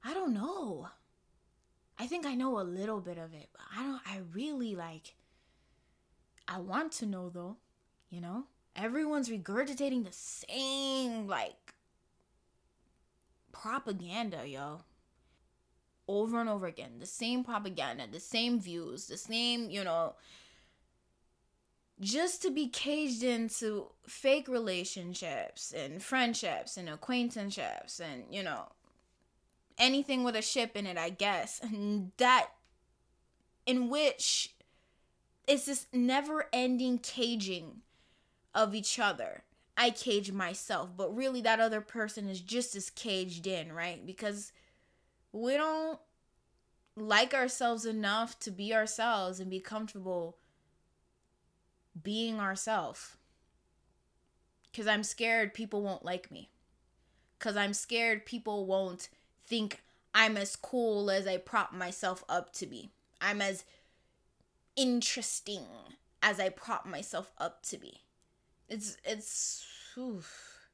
I 0.04 0.12
don't 0.14 0.34
know. 0.34 0.88
I 1.98 2.06
think 2.06 2.26
I 2.26 2.34
know 2.34 2.60
a 2.60 2.62
little 2.62 3.00
bit 3.00 3.18
of 3.18 3.32
it, 3.34 3.48
but 3.52 3.62
I 3.76 3.82
don't 3.82 4.02
I 4.06 4.20
really 4.32 4.74
like 4.74 5.14
I 6.46 6.58
want 6.58 6.92
to 6.92 7.06
know 7.06 7.30
though, 7.30 7.56
you 8.10 8.20
know? 8.20 8.44
everyone's 8.76 9.28
regurgitating 9.28 10.04
the 10.04 10.12
same 10.12 11.26
like 11.26 11.74
propaganda, 13.52 14.46
yo. 14.46 14.80
Over 16.06 16.40
and 16.40 16.50
over 16.50 16.66
again. 16.66 16.98
The 16.98 17.06
same 17.06 17.44
propaganda, 17.44 18.04
the 18.10 18.20
same 18.20 18.60
views, 18.60 19.06
the 19.06 19.16
same, 19.16 19.70
you 19.70 19.82
know, 19.82 20.16
just 21.98 22.42
to 22.42 22.50
be 22.50 22.68
caged 22.68 23.22
into 23.22 23.86
fake 24.06 24.46
relationships 24.46 25.72
and 25.72 26.02
friendships 26.02 26.76
and 26.76 26.90
acquaintanceships 26.90 28.00
and, 28.00 28.24
you 28.30 28.42
know, 28.42 28.66
anything 29.78 30.24
with 30.24 30.36
a 30.36 30.42
ship 30.42 30.76
in 30.76 30.86
it, 30.86 30.98
I 30.98 31.10
guess. 31.10 31.60
And 31.62 32.12
that, 32.18 32.48
in 33.66 33.88
which 33.88 34.54
it's 35.46 35.66
this 35.66 35.86
never 35.92 36.46
ending 36.52 36.98
caging 36.98 37.82
of 38.54 38.74
each 38.74 38.98
other. 38.98 39.42
I 39.76 39.90
cage 39.90 40.30
myself, 40.30 40.90
but 40.96 41.14
really 41.14 41.40
that 41.42 41.60
other 41.60 41.80
person 41.80 42.28
is 42.28 42.40
just 42.40 42.76
as 42.76 42.90
caged 42.90 43.46
in, 43.46 43.72
right? 43.72 44.04
Because 44.06 44.52
we 45.32 45.54
don't 45.54 45.98
like 46.96 47.34
ourselves 47.34 47.84
enough 47.84 48.38
to 48.40 48.52
be 48.52 48.72
ourselves 48.72 49.40
and 49.40 49.50
be 49.50 49.58
comfortable 49.58 50.36
being 52.00 52.38
ourselves. 52.38 53.16
Because 54.70 54.86
I'm 54.86 55.02
scared 55.02 55.54
people 55.54 55.82
won't 55.82 56.04
like 56.04 56.30
me. 56.30 56.50
Because 57.38 57.56
I'm 57.56 57.74
scared 57.74 58.26
people 58.26 58.66
won't 58.66 59.08
think 59.46 59.82
I'm 60.14 60.36
as 60.36 60.56
cool 60.56 61.10
as 61.10 61.26
I 61.26 61.36
prop 61.36 61.72
myself 61.72 62.24
up 62.28 62.52
to 62.54 62.66
be. 62.66 62.90
I'm 63.20 63.40
as 63.40 63.64
interesting 64.76 65.66
as 66.22 66.40
I 66.40 66.48
prop 66.48 66.86
myself 66.86 67.30
up 67.38 67.62
to 67.64 67.78
be. 67.78 68.00
It's 68.68 68.96
it's 69.04 69.66
oof. 69.98 70.68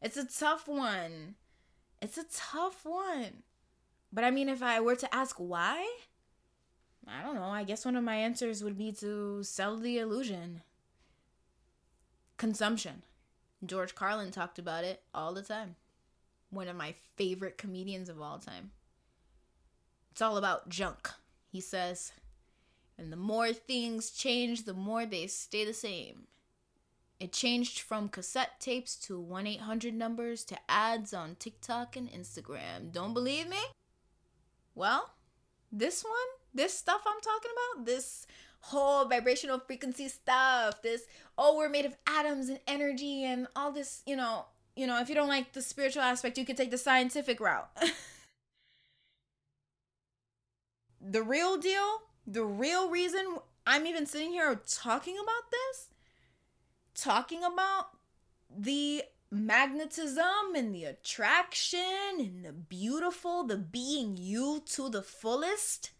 it's 0.00 0.16
a 0.16 0.24
tough 0.24 0.68
one. 0.68 1.34
It's 2.00 2.18
a 2.18 2.24
tough 2.24 2.84
one. 2.84 3.42
But 4.12 4.24
I 4.24 4.30
mean 4.30 4.48
if 4.48 4.62
I 4.62 4.80
were 4.80 4.96
to 4.96 5.14
ask 5.14 5.36
why, 5.36 5.86
I 7.08 7.22
don't 7.22 7.34
know. 7.34 7.44
I 7.44 7.64
guess 7.64 7.84
one 7.84 7.96
of 7.96 8.04
my 8.04 8.16
answers 8.16 8.62
would 8.62 8.78
be 8.78 8.92
to 8.92 9.42
sell 9.42 9.76
the 9.76 9.98
illusion. 9.98 10.62
Consumption. 12.36 13.02
George 13.64 13.94
Carlin 13.94 14.30
talked 14.30 14.58
about 14.58 14.84
it 14.84 15.02
all 15.14 15.32
the 15.32 15.42
time. 15.42 15.76
One 16.54 16.68
of 16.68 16.76
my 16.76 16.94
favorite 17.16 17.58
comedians 17.58 18.08
of 18.08 18.20
all 18.20 18.38
time. 18.38 18.70
It's 20.12 20.22
all 20.22 20.36
about 20.36 20.68
junk, 20.68 21.10
he 21.50 21.60
says. 21.60 22.12
And 22.96 23.12
the 23.12 23.16
more 23.16 23.52
things 23.52 24.10
change, 24.10 24.64
the 24.64 24.74
more 24.74 25.04
they 25.04 25.26
stay 25.26 25.64
the 25.64 25.74
same. 25.74 26.28
It 27.18 27.32
changed 27.32 27.80
from 27.80 28.08
cassette 28.08 28.60
tapes 28.60 28.96
to 28.96 29.18
1 29.18 29.46
800 29.46 29.94
numbers 29.94 30.44
to 30.44 30.58
ads 30.68 31.12
on 31.12 31.36
TikTok 31.36 31.96
and 31.96 32.08
Instagram. 32.10 32.92
Don't 32.92 33.14
believe 33.14 33.48
me? 33.48 33.58
Well, 34.74 35.10
this 35.72 36.04
one, 36.04 36.12
this 36.54 36.76
stuff 36.78 37.00
I'm 37.06 37.20
talking 37.20 37.50
about, 37.52 37.86
this 37.86 38.26
whole 38.60 39.04
vibrational 39.06 39.58
frequency 39.58 40.08
stuff, 40.08 40.82
this, 40.82 41.02
oh, 41.36 41.56
we're 41.56 41.68
made 41.68 41.86
of 41.86 41.96
atoms 42.06 42.48
and 42.48 42.60
energy 42.66 43.24
and 43.24 43.46
all 43.56 43.72
this, 43.72 44.02
you 44.06 44.16
know, 44.16 44.46
you 44.76 44.86
know, 44.86 45.00
if 45.00 45.08
you 45.08 45.14
don't 45.14 45.28
like 45.28 45.52
the 45.52 45.62
spiritual 45.62 46.02
aspect, 46.02 46.38
you 46.38 46.44
could 46.44 46.56
take 46.56 46.70
the 46.70 46.78
scientific 46.78 47.40
route. 47.40 47.68
the 51.00 51.22
real 51.22 51.56
deal 51.56 52.00
the 52.26 52.44
real 52.44 52.90
reason 52.90 53.36
I'm 53.66 53.86
even 53.86 54.06
sitting 54.06 54.30
here 54.30 54.60
talking 54.66 55.16
about 55.16 55.50
this, 55.50 55.88
talking 56.94 57.44
about 57.44 57.88
the 58.54 59.02
magnetism 59.30 60.54
and 60.54 60.74
the 60.74 60.84
attraction 60.84 61.80
and 62.18 62.44
the 62.44 62.52
beautiful, 62.52 63.44
the 63.44 63.56
being 63.56 64.16
you 64.16 64.62
to 64.66 64.88
the 64.88 65.02
fullest, 65.02 65.90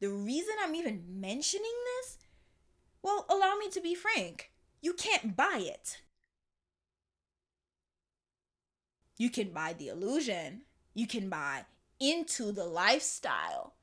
the 0.00 0.08
reason 0.08 0.54
I'm 0.62 0.74
even 0.74 1.04
mentioning 1.20 1.66
this, 1.98 2.18
well, 3.02 3.26
allow 3.28 3.56
me 3.56 3.68
to 3.70 3.80
be 3.80 3.94
frank. 3.94 4.50
You 4.80 4.94
can't 4.94 5.36
buy 5.36 5.62
it. 5.62 6.00
You 9.20 9.28
can 9.28 9.50
buy 9.50 9.74
the 9.74 9.88
illusion. 9.88 10.62
You 10.94 11.06
can 11.06 11.28
buy 11.28 11.66
into 12.00 12.52
the 12.52 12.64
lifestyle. 12.64 13.74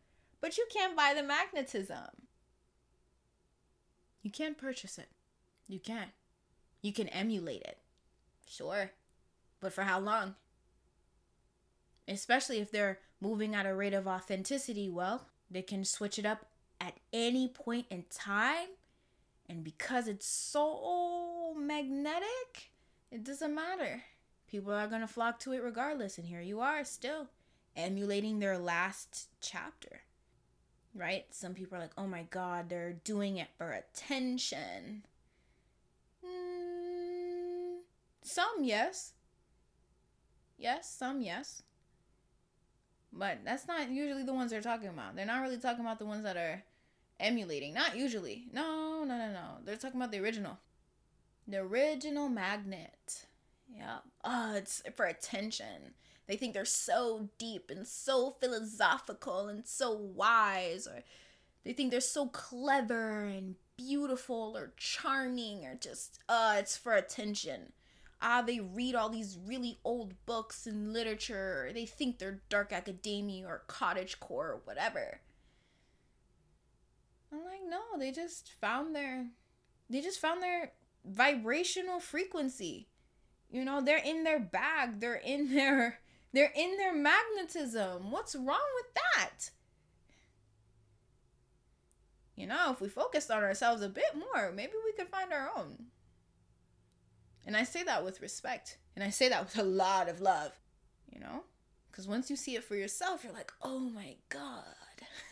But 0.41 0.57
you 0.57 0.65
can't 0.73 0.97
buy 0.97 1.13
the 1.15 1.21
magnetism. 1.21 2.09
You 4.23 4.31
can't 4.31 4.57
purchase 4.57 4.97
it. 4.97 5.09
You 5.67 5.77
can't. 5.77 6.09
You 6.81 6.91
can 6.91 7.07
emulate 7.09 7.61
it. 7.61 7.77
Sure. 8.47 8.89
But 9.59 9.73
for 9.73 9.83
how 9.83 9.99
long? 9.99 10.33
Especially 12.07 12.57
if 12.57 12.71
they're 12.71 12.97
moving 13.21 13.53
at 13.53 13.67
a 13.67 13.75
rate 13.75 13.93
of 13.93 14.07
authenticity, 14.07 14.89
well, 14.89 15.27
they 15.51 15.61
can 15.61 15.85
switch 15.85 16.17
it 16.17 16.25
up 16.25 16.47
at 16.81 16.95
any 17.13 17.47
point 17.47 17.85
in 17.91 18.05
time. 18.09 18.69
And 19.47 19.63
because 19.63 20.07
it's 20.07 20.25
so 20.25 21.53
magnetic, 21.55 22.71
it 23.11 23.23
doesn't 23.23 23.53
matter. 23.53 24.01
People 24.47 24.73
are 24.73 24.87
going 24.87 25.01
to 25.01 25.07
flock 25.07 25.39
to 25.39 25.53
it 25.53 25.63
regardless. 25.63 26.17
And 26.17 26.27
here 26.27 26.41
you 26.41 26.59
are 26.61 26.83
still 26.83 27.27
emulating 27.75 28.39
their 28.39 28.57
last 28.57 29.27
chapter 29.41 30.01
right? 30.97 31.25
Some 31.29 31.53
people 31.53 31.77
are 31.77 31.81
like, 31.81 31.91
oh 31.97 32.07
my 32.07 32.23
god, 32.29 32.69
they're 32.69 32.93
doing 33.03 33.37
it 33.37 33.47
for 33.57 33.71
attention. 33.71 35.03
Mm, 36.25 37.77
some, 38.23 38.63
yes. 38.63 39.13
Yes, 40.57 40.89
some, 40.89 41.21
yes. 41.21 41.61
But 43.13 43.39
that's 43.45 43.67
not 43.67 43.89
usually 43.89 44.23
the 44.23 44.33
ones 44.33 44.51
they're 44.51 44.61
talking 44.61 44.89
about. 44.89 45.15
They're 45.15 45.25
not 45.25 45.41
really 45.41 45.57
talking 45.57 45.85
about 45.85 45.99
the 45.99 46.05
ones 46.05 46.23
that 46.23 46.35
are 46.35 46.63
emulating. 47.19 47.73
Not 47.73 47.95
usually. 47.95 48.45
No, 48.51 49.03
no, 49.03 49.17
no, 49.17 49.31
no. 49.31 49.47
They're 49.63 49.77
talking 49.77 49.99
about 49.99 50.11
the 50.11 50.19
original. 50.19 50.57
The 51.47 51.59
original 51.59 52.27
magnet. 52.27 53.25
Yeah. 53.67 53.99
Oh, 54.23 54.53
it's 54.55 54.81
for 54.95 55.05
attention. 55.05 55.93
They 56.27 56.35
think 56.35 56.53
they're 56.53 56.65
so 56.65 57.29
deep 57.37 57.69
and 57.69 57.87
so 57.87 58.31
philosophical 58.39 59.47
and 59.47 59.65
so 59.65 59.91
wise, 59.93 60.87
or 60.87 61.03
they 61.63 61.73
think 61.73 61.91
they're 61.91 62.01
so 62.01 62.27
clever 62.27 63.23
and 63.25 63.55
beautiful 63.77 64.57
or 64.57 64.73
charming 64.77 65.65
or 65.65 65.75
just, 65.75 66.19
uh, 66.29 66.55
it's 66.59 66.77
for 66.77 66.93
attention. 66.93 67.73
Ah, 68.21 68.41
they 68.41 68.59
read 68.59 68.95
all 68.95 69.09
these 69.09 69.37
really 69.45 69.79
old 69.85 70.13
books 70.25 70.65
and 70.67 70.93
literature, 70.93 71.67
or 71.67 71.73
they 71.73 71.85
think 71.85 72.19
they're 72.19 72.41
dark 72.49 72.73
academia 72.73 73.47
or 73.47 73.63
cottage 73.67 74.19
core 74.19 74.49
or 74.51 74.61
whatever. 74.65 75.21
I'm 77.31 77.43
like, 77.43 77.61
no, 77.67 77.97
they 77.97 78.11
just 78.11 78.51
found 78.51 78.95
their 78.95 79.27
they 79.89 80.01
just 80.01 80.19
found 80.19 80.41
their 80.43 80.73
vibrational 81.05 81.99
frequency. 81.99 82.87
You 83.49 83.63
know, 83.63 83.81
they're 83.81 84.03
in 84.03 84.23
their 84.23 84.39
bag, 84.39 84.99
they're 84.99 85.15
in 85.15 85.53
their 85.53 85.99
they're 86.33 86.53
in 86.55 86.77
their 86.77 86.93
magnetism. 86.93 88.11
What's 88.11 88.35
wrong 88.35 88.67
with 88.75 88.93
that? 88.93 89.51
You 92.35 92.45
know, 92.45 92.71
if 92.71 92.81
we 92.81 92.89
focused 92.89 93.31
on 93.31 93.43
ourselves 93.43 93.81
a 93.81 93.89
bit 93.89 94.15
more, 94.15 94.51
maybe 94.51 94.73
we 94.85 94.91
could 94.91 95.09
find 95.09 95.33
our 95.33 95.49
own. 95.57 95.87
And 97.45 97.57
I 97.57 97.63
say 97.63 97.83
that 97.83 98.03
with 98.03 98.21
respect. 98.21 98.77
And 98.95 99.03
I 99.03 99.09
say 99.09 99.29
that 99.29 99.43
with 99.43 99.57
a 99.57 99.63
lot 99.63 100.09
of 100.09 100.21
love. 100.21 100.51
You 101.11 101.19
know? 101.19 101.43
Because 101.89 102.07
once 102.07 102.29
you 102.29 102.35
see 102.35 102.55
it 102.55 102.63
for 102.63 102.75
yourself, 102.75 103.23
you're 103.23 103.33
like, 103.33 103.51
oh 103.63 103.79
my 103.79 104.17
God. 104.29 104.63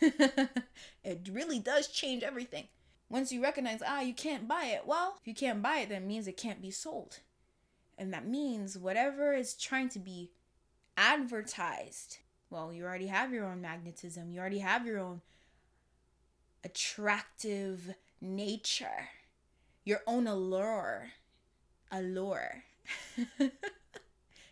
it 1.04 1.28
really 1.30 1.60
does 1.60 1.86
change 1.88 2.24
everything. 2.24 2.66
Once 3.08 3.30
you 3.30 3.40
recognize, 3.40 3.82
ah, 3.86 4.00
you 4.00 4.14
can't 4.14 4.48
buy 4.48 4.64
it. 4.64 4.82
Well, 4.84 5.14
if 5.20 5.28
you 5.28 5.34
can't 5.34 5.62
buy 5.62 5.78
it, 5.78 5.90
that 5.90 6.02
means 6.02 6.26
it 6.26 6.36
can't 6.36 6.60
be 6.60 6.72
sold. 6.72 7.20
And 7.98 8.12
that 8.12 8.26
means 8.26 8.76
whatever 8.76 9.32
is 9.32 9.54
trying 9.54 9.88
to 9.90 9.98
be 9.98 10.30
advertised. 10.96 12.18
Well, 12.50 12.72
you 12.72 12.84
already 12.84 13.06
have 13.06 13.32
your 13.32 13.46
own 13.46 13.60
magnetism, 13.60 14.30
you 14.30 14.40
already 14.40 14.58
have 14.58 14.86
your 14.86 14.98
own 14.98 15.22
attractive 16.64 17.94
nature, 18.20 19.08
your 19.84 20.00
own 20.06 20.26
allure. 20.26 21.10
Allure. 21.90 22.64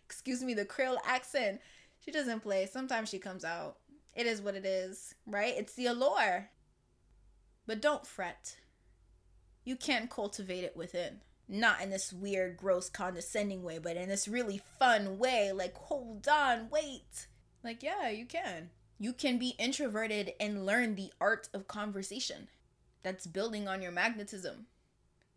Excuse 0.04 0.42
me, 0.42 0.54
the 0.54 0.64
Creole 0.64 0.98
accent. 1.06 1.60
She 2.04 2.10
doesn't 2.10 2.40
play. 2.40 2.66
Sometimes 2.66 3.08
she 3.08 3.18
comes 3.18 3.44
out. 3.44 3.76
It 4.14 4.26
is 4.26 4.40
what 4.40 4.54
it 4.54 4.64
is, 4.64 5.14
right? 5.26 5.54
It's 5.56 5.74
the 5.74 5.86
allure. 5.86 6.48
But 7.66 7.82
don't 7.82 8.06
fret. 8.06 8.56
You 9.64 9.76
can 9.76 10.08
cultivate 10.08 10.64
it 10.64 10.76
within 10.76 11.20
not 11.48 11.80
in 11.82 11.90
this 11.90 12.12
weird, 12.12 12.56
gross, 12.56 12.88
condescending 12.88 13.62
way, 13.62 13.78
but 13.78 13.96
in 13.96 14.08
this 14.08 14.28
really 14.28 14.60
fun 14.78 15.18
way. 15.18 15.52
Like, 15.52 15.74
hold 15.76 16.26
on, 16.28 16.68
wait. 16.70 17.26
Like, 17.62 17.82
yeah, 17.82 18.08
you 18.08 18.26
can. 18.26 18.70
You 18.98 19.12
can 19.12 19.38
be 19.38 19.54
introverted 19.58 20.32
and 20.40 20.64
learn 20.64 20.94
the 20.94 21.12
art 21.20 21.48
of 21.52 21.68
conversation 21.68 22.48
that's 23.02 23.26
building 23.26 23.68
on 23.68 23.82
your 23.82 23.92
magnetism. 23.92 24.66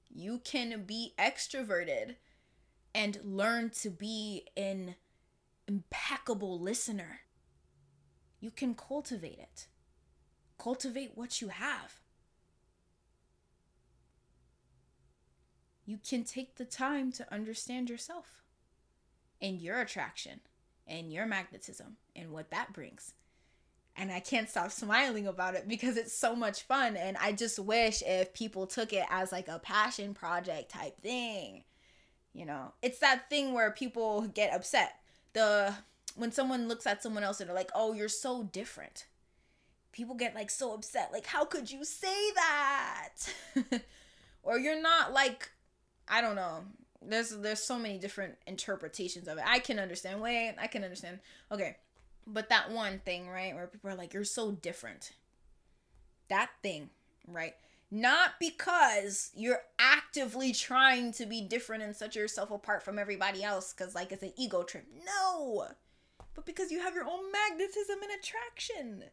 You 0.09 0.39
can 0.43 0.83
be 0.83 1.13
extroverted 1.19 2.15
and 2.95 3.19
learn 3.23 3.69
to 3.81 3.89
be 3.89 4.45
an 4.55 4.95
impeccable 5.67 6.59
listener. 6.59 7.21
You 8.39 8.51
can 8.51 8.73
cultivate 8.73 9.39
it. 9.39 9.67
Cultivate 10.57 11.11
what 11.15 11.41
you 11.41 11.49
have. 11.49 11.99
You 15.87 15.97
can 16.07 16.23
take 16.25 16.55
the 16.55 16.65
time 16.65 17.11
to 17.13 17.33
understand 17.33 17.89
yourself 17.89 18.43
and 19.41 19.59
your 19.59 19.79
attraction 19.79 20.41
and 20.85 21.11
your 21.11 21.25
magnetism 21.25 21.95
and 22.13 22.31
what 22.31 22.51
that 22.51 22.73
brings. 22.73 23.13
And 23.95 24.11
I 24.11 24.19
can't 24.19 24.49
stop 24.49 24.69
smiling 24.71 25.25
about 25.25 25.55
it 25.55 25.67
because 25.67 25.95
it's 25.95 26.13
so 26.13 26.35
much 26.35 26.63
fun. 26.63 26.97
And 26.97 27.15
I 27.17 27.31
just 27.31 27.57
wish 27.57 28.03
if 28.05 28.33
people 28.33 28.67
took 28.67 28.91
it 28.91 29.05
as 29.09 29.31
like 29.31 29.47
a 29.47 29.59
passion 29.59 30.13
project 30.13 30.69
type 30.69 30.99
thing. 31.01 31.63
You 32.33 32.45
know, 32.45 32.73
it's 32.83 32.99
that 32.99 33.29
thing 33.29 33.53
where 33.53 33.71
people 33.71 34.27
get 34.27 34.53
upset. 34.53 34.99
The 35.33 35.73
when 36.15 36.31
someone 36.31 36.67
looks 36.67 36.85
at 36.85 37.01
someone 37.01 37.23
else 37.23 37.39
and 37.39 37.47
they're 37.47 37.55
like, 37.55 37.71
oh, 37.73 37.93
you're 37.93 38.09
so 38.09 38.43
different. 38.43 39.05
People 39.93 40.15
get 40.15 40.35
like 40.35 40.51
so 40.51 40.73
upset. 40.73 41.11
Like, 41.13 41.27
how 41.27 41.45
could 41.45 41.71
you 41.71 41.85
say 41.85 42.31
that? 42.35 43.09
or 44.43 44.59
you're 44.59 44.81
not 44.81 45.13
like 45.13 45.49
I 46.09 46.21
don't 46.21 46.35
know. 46.35 46.63
There's 47.01 47.29
there's 47.29 47.63
so 47.63 47.77
many 47.77 47.97
different 47.99 48.35
interpretations 48.47 49.27
of 49.27 49.37
it. 49.37 49.43
I 49.45 49.59
can 49.59 49.79
understand. 49.79 50.21
Wait, 50.21 50.55
I 50.59 50.67
can 50.67 50.83
understand. 50.83 51.19
Okay. 51.51 51.77
But 52.25 52.49
that 52.49 52.71
one 52.71 52.99
thing, 53.05 53.29
right, 53.29 53.55
where 53.55 53.67
people 53.67 53.89
are 53.89 53.95
like, 53.95 54.13
you're 54.13 54.25
so 54.25 54.51
different. 54.51 55.13
That 56.29 56.49
thing, 56.61 56.89
right? 57.25 57.53
Not 57.89 58.31
because 58.37 59.31
you're 59.33 59.61
actively 59.79 60.51
trying 60.51 61.13
to 61.13 61.25
be 61.25 61.41
different 61.41 61.83
and 61.83 61.95
set 61.95 62.15
yourself 62.15 62.51
apart 62.51 62.83
from 62.83 62.99
everybody 62.99 63.43
else 63.43 63.73
because, 63.73 63.95
like, 63.95 64.11
it's 64.11 64.23
an 64.23 64.33
ego 64.35 64.63
trip. 64.63 64.85
No! 65.05 65.67
But 66.33 66.45
because 66.45 66.69
you 66.69 66.81
have 66.81 66.93
your 66.93 67.05
own 67.05 67.31
magnetism 67.31 67.97
and 68.01 68.11
attraction. 68.19 69.03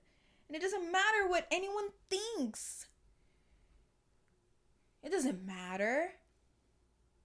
And 0.48 0.56
it 0.56 0.60
doesn't 0.60 0.90
matter 0.90 1.28
what 1.28 1.46
anyone 1.52 1.90
thinks. 2.10 2.86
It 5.04 5.12
doesn't 5.12 5.46
matter. 5.46 6.10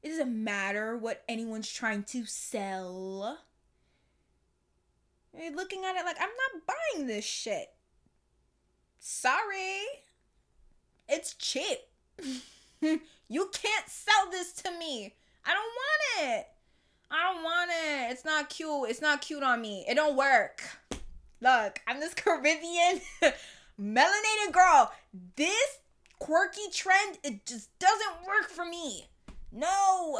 It 0.01 0.09
doesn't 0.09 0.43
matter 0.43 0.97
what 0.97 1.23
anyone's 1.27 1.71
trying 1.71 2.03
to 2.03 2.25
sell. 2.25 3.39
You're 5.37 5.55
looking 5.55 5.83
at 5.85 5.95
it 5.95 6.05
like, 6.05 6.17
I'm 6.19 6.29
not 6.29 6.75
buying 6.95 7.07
this 7.07 7.25
shit. 7.25 7.69
Sorry. 8.99 9.83
It's 11.07 11.33
cheap. 11.33 11.79
you 12.81 13.49
can't 13.53 13.89
sell 13.89 14.31
this 14.31 14.53
to 14.53 14.71
me. 14.77 15.15
I 15.45 15.53
don't 15.53 16.29
want 16.29 16.37
it. 16.39 16.47
I 17.11 17.33
don't 17.33 17.43
want 17.43 17.71
it. 17.71 18.11
It's 18.11 18.25
not 18.25 18.49
cute. 18.49 18.89
It's 18.89 19.01
not 19.01 19.21
cute 19.21 19.43
on 19.43 19.61
me. 19.61 19.85
It 19.89 19.95
don't 19.95 20.15
work. 20.15 20.61
Look, 21.41 21.81
I'm 21.87 21.99
this 21.99 22.13
Caribbean 22.15 23.01
melanated 23.81 24.51
girl. 24.51 24.91
This 25.35 25.79
quirky 26.19 26.69
trend, 26.71 27.17
it 27.23 27.45
just 27.45 27.77
doesn't 27.79 28.27
work 28.27 28.49
for 28.49 28.65
me. 28.65 29.07
No. 29.51 30.19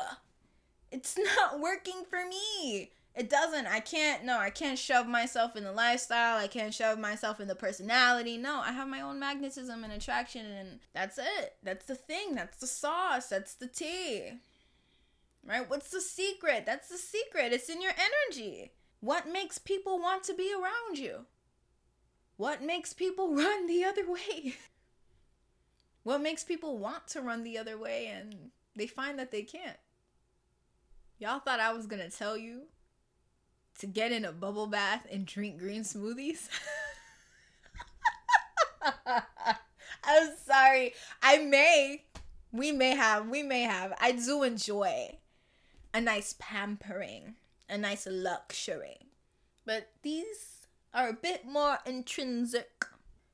It's 0.91 1.17
not 1.37 1.59
working 1.59 2.03
for 2.09 2.25
me. 2.25 2.91
It 3.15 3.29
doesn't. 3.29 3.67
I 3.67 3.79
can't. 3.79 4.23
No, 4.23 4.37
I 4.37 4.49
can't 4.49 4.79
shove 4.79 5.07
myself 5.07 5.55
in 5.55 5.63
the 5.63 5.71
lifestyle. 5.71 6.37
I 6.37 6.47
can't 6.47 6.73
shove 6.73 6.99
myself 6.99 7.39
in 7.39 7.47
the 7.47 7.55
personality. 7.55 8.37
No, 8.37 8.59
I 8.59 8.71
have 8.71 8.87
my 8.87 9.01
own 9.01 9.19
magnetism 9.19 9.83
and 9.83 9.91
attraction, 9.91 10.45
and 10.45 10.79
that's 10.93 11.17
it. 11.17 11.55
That's 11.63 11.85
the 11.85 11.95
thing. 11.95 12.35
That's 12.35 12.57
the 12.57 12.67
sauce. 12.67 13.27
That's 13.27 13.55
the 13.55 13.67
tea. 13.67 14.33
Right? 15.45 15.69
What's 15.69 15.89
the 15.89 16.01
secret? 16.01 16.65
That's 16.65 16.89
the 16.89 16.97
secret. 16.97 17.51
It's 17.51 17.69
in 17.69 17.81
your 17.81 17.91
energy. 17.91 18.71
What 19.01 19.27
makes 19.27 19.57
people 19.57 19.99
want 19.99 20.23
to 20.23 20.33
be 20.33 20.53
around 20.53 20.97
you? 20.97 21.25
What 22.37 22.61
makes 22.61 22.93
people 22.93 23.33
run 23.35 23.67
the 23.67 23.83
other 23.83 24.09
way? 24.09 24.55
what 26.03 26.21
makes 26.21 26.43
people 26.43 26.77
want 26.77 27.07
to 27.07 27.21
run 27.21 27.43
the 27.43 27.57
other 27.57 27.77
way 27.77 28.07
and 28.07 28.51
they 28.79 28.87
find 28.87 29.19
that 29.19 29.31
they 29.31 29.43
can't? 29.43 29.77
Y'all 31.19 31.39
thought 31.39 31.59
I 31.59 31.73
was 31.73 31.85
to 31.85 32.17
tell 32.17 32.37
you 32.37 32.63
to 33.79 33.87
get 33.87 34.11
in 34.11 34.25
a 34.25 34.31
bubble 34.31 34.67
bath 34.67 35.05
and 35.11 35.25
drink 35.25 35.59
green 35.59 35.83
smoothies? 35.83 36.47
I'm 40.03 40.29
sorry. 40.45 40.93
I 41.21 41.39
may. 41.39 42.03
We 42.51 42.71
may 42.71 42.95
have. 42.95 43.27
We 43.27 43.43
may 43.43 43.63
have. 43.63 43.93
I 43.99 44.13
do 44.13 44.43
enjoy 44.43 45.17
a 45.93 46.01
nice 46.01 46.35
pampering, 46.39 47.35
a 47.69 47.77
nice 47.77 48.07
luxury. 48.09 48.97
But 49.65 49.89
these 50.01 50.67
are 50.93 51.09
a 51.09 51.13
bit 51.13 51.45
more 51.45 51.79
intrinsic. 51.85 52.85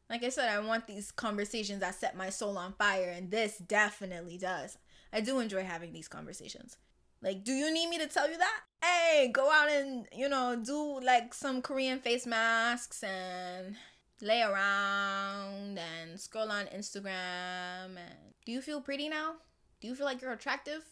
Like 0.10 0.24
I 0.24 0.30
said, 0.30 0.50
I 0.50 0.60
want 0.60 0.88
these 0.88 1.12
conversations 1.12 1.80
that 1.80 1.96
set 1.96 2.18
my 2.18 2.30
soul 2.30 2.58
on 2.58 2.74
fire, 2.74 3.14
and 3.16 3.32
this 3.32 3.58
definitely 3.58 4.38
does. 4.38 4.78
I 5.14 5.22
do 5.22 5.40
enjoy 5.40 5.64
having 5.64 5.94
these 5.94 6.08
conversations. 6.08 6.78
Like, 7.22 7.44
do 7.44 7.54
you 7.54 7.74
need 7.74 7.90
me 7.90 7.98
to 7.98 8.08
tell 8.08 8.30
you 8.30 8.38
that? 8.38 8.62
Hey, 8.84 9.30
go 9.34 9.50
out 9.52 9.70
and, 9.70 10.06
you 10.16 10.30
know, 10.30 10.56
do 10.64 11.00
like 11.00 11.34
some 11.34 11.62
Korean 11.62 12.00
face 12.00 12.26
masks 12.26 13.04
and 13.04 13.76
lay 14.22 14.42
around 14.42 15.80
and 15.80 16.20
scroll 16.20 16.52
on 16.52 16.66
Instagram. 16.68 17.98
And 17.98 18.34
do 18.46 18.52
you 18.52 18.62
feel 18.62 18.82
pretty 18.82 19.10
now? 19.10 19.36
Do 19.82 19.88
you 19.88 19.96
feel 19.96 20.06
like 20.06 20.22
you're 20.22 20.34
attractive? 20.34 20.84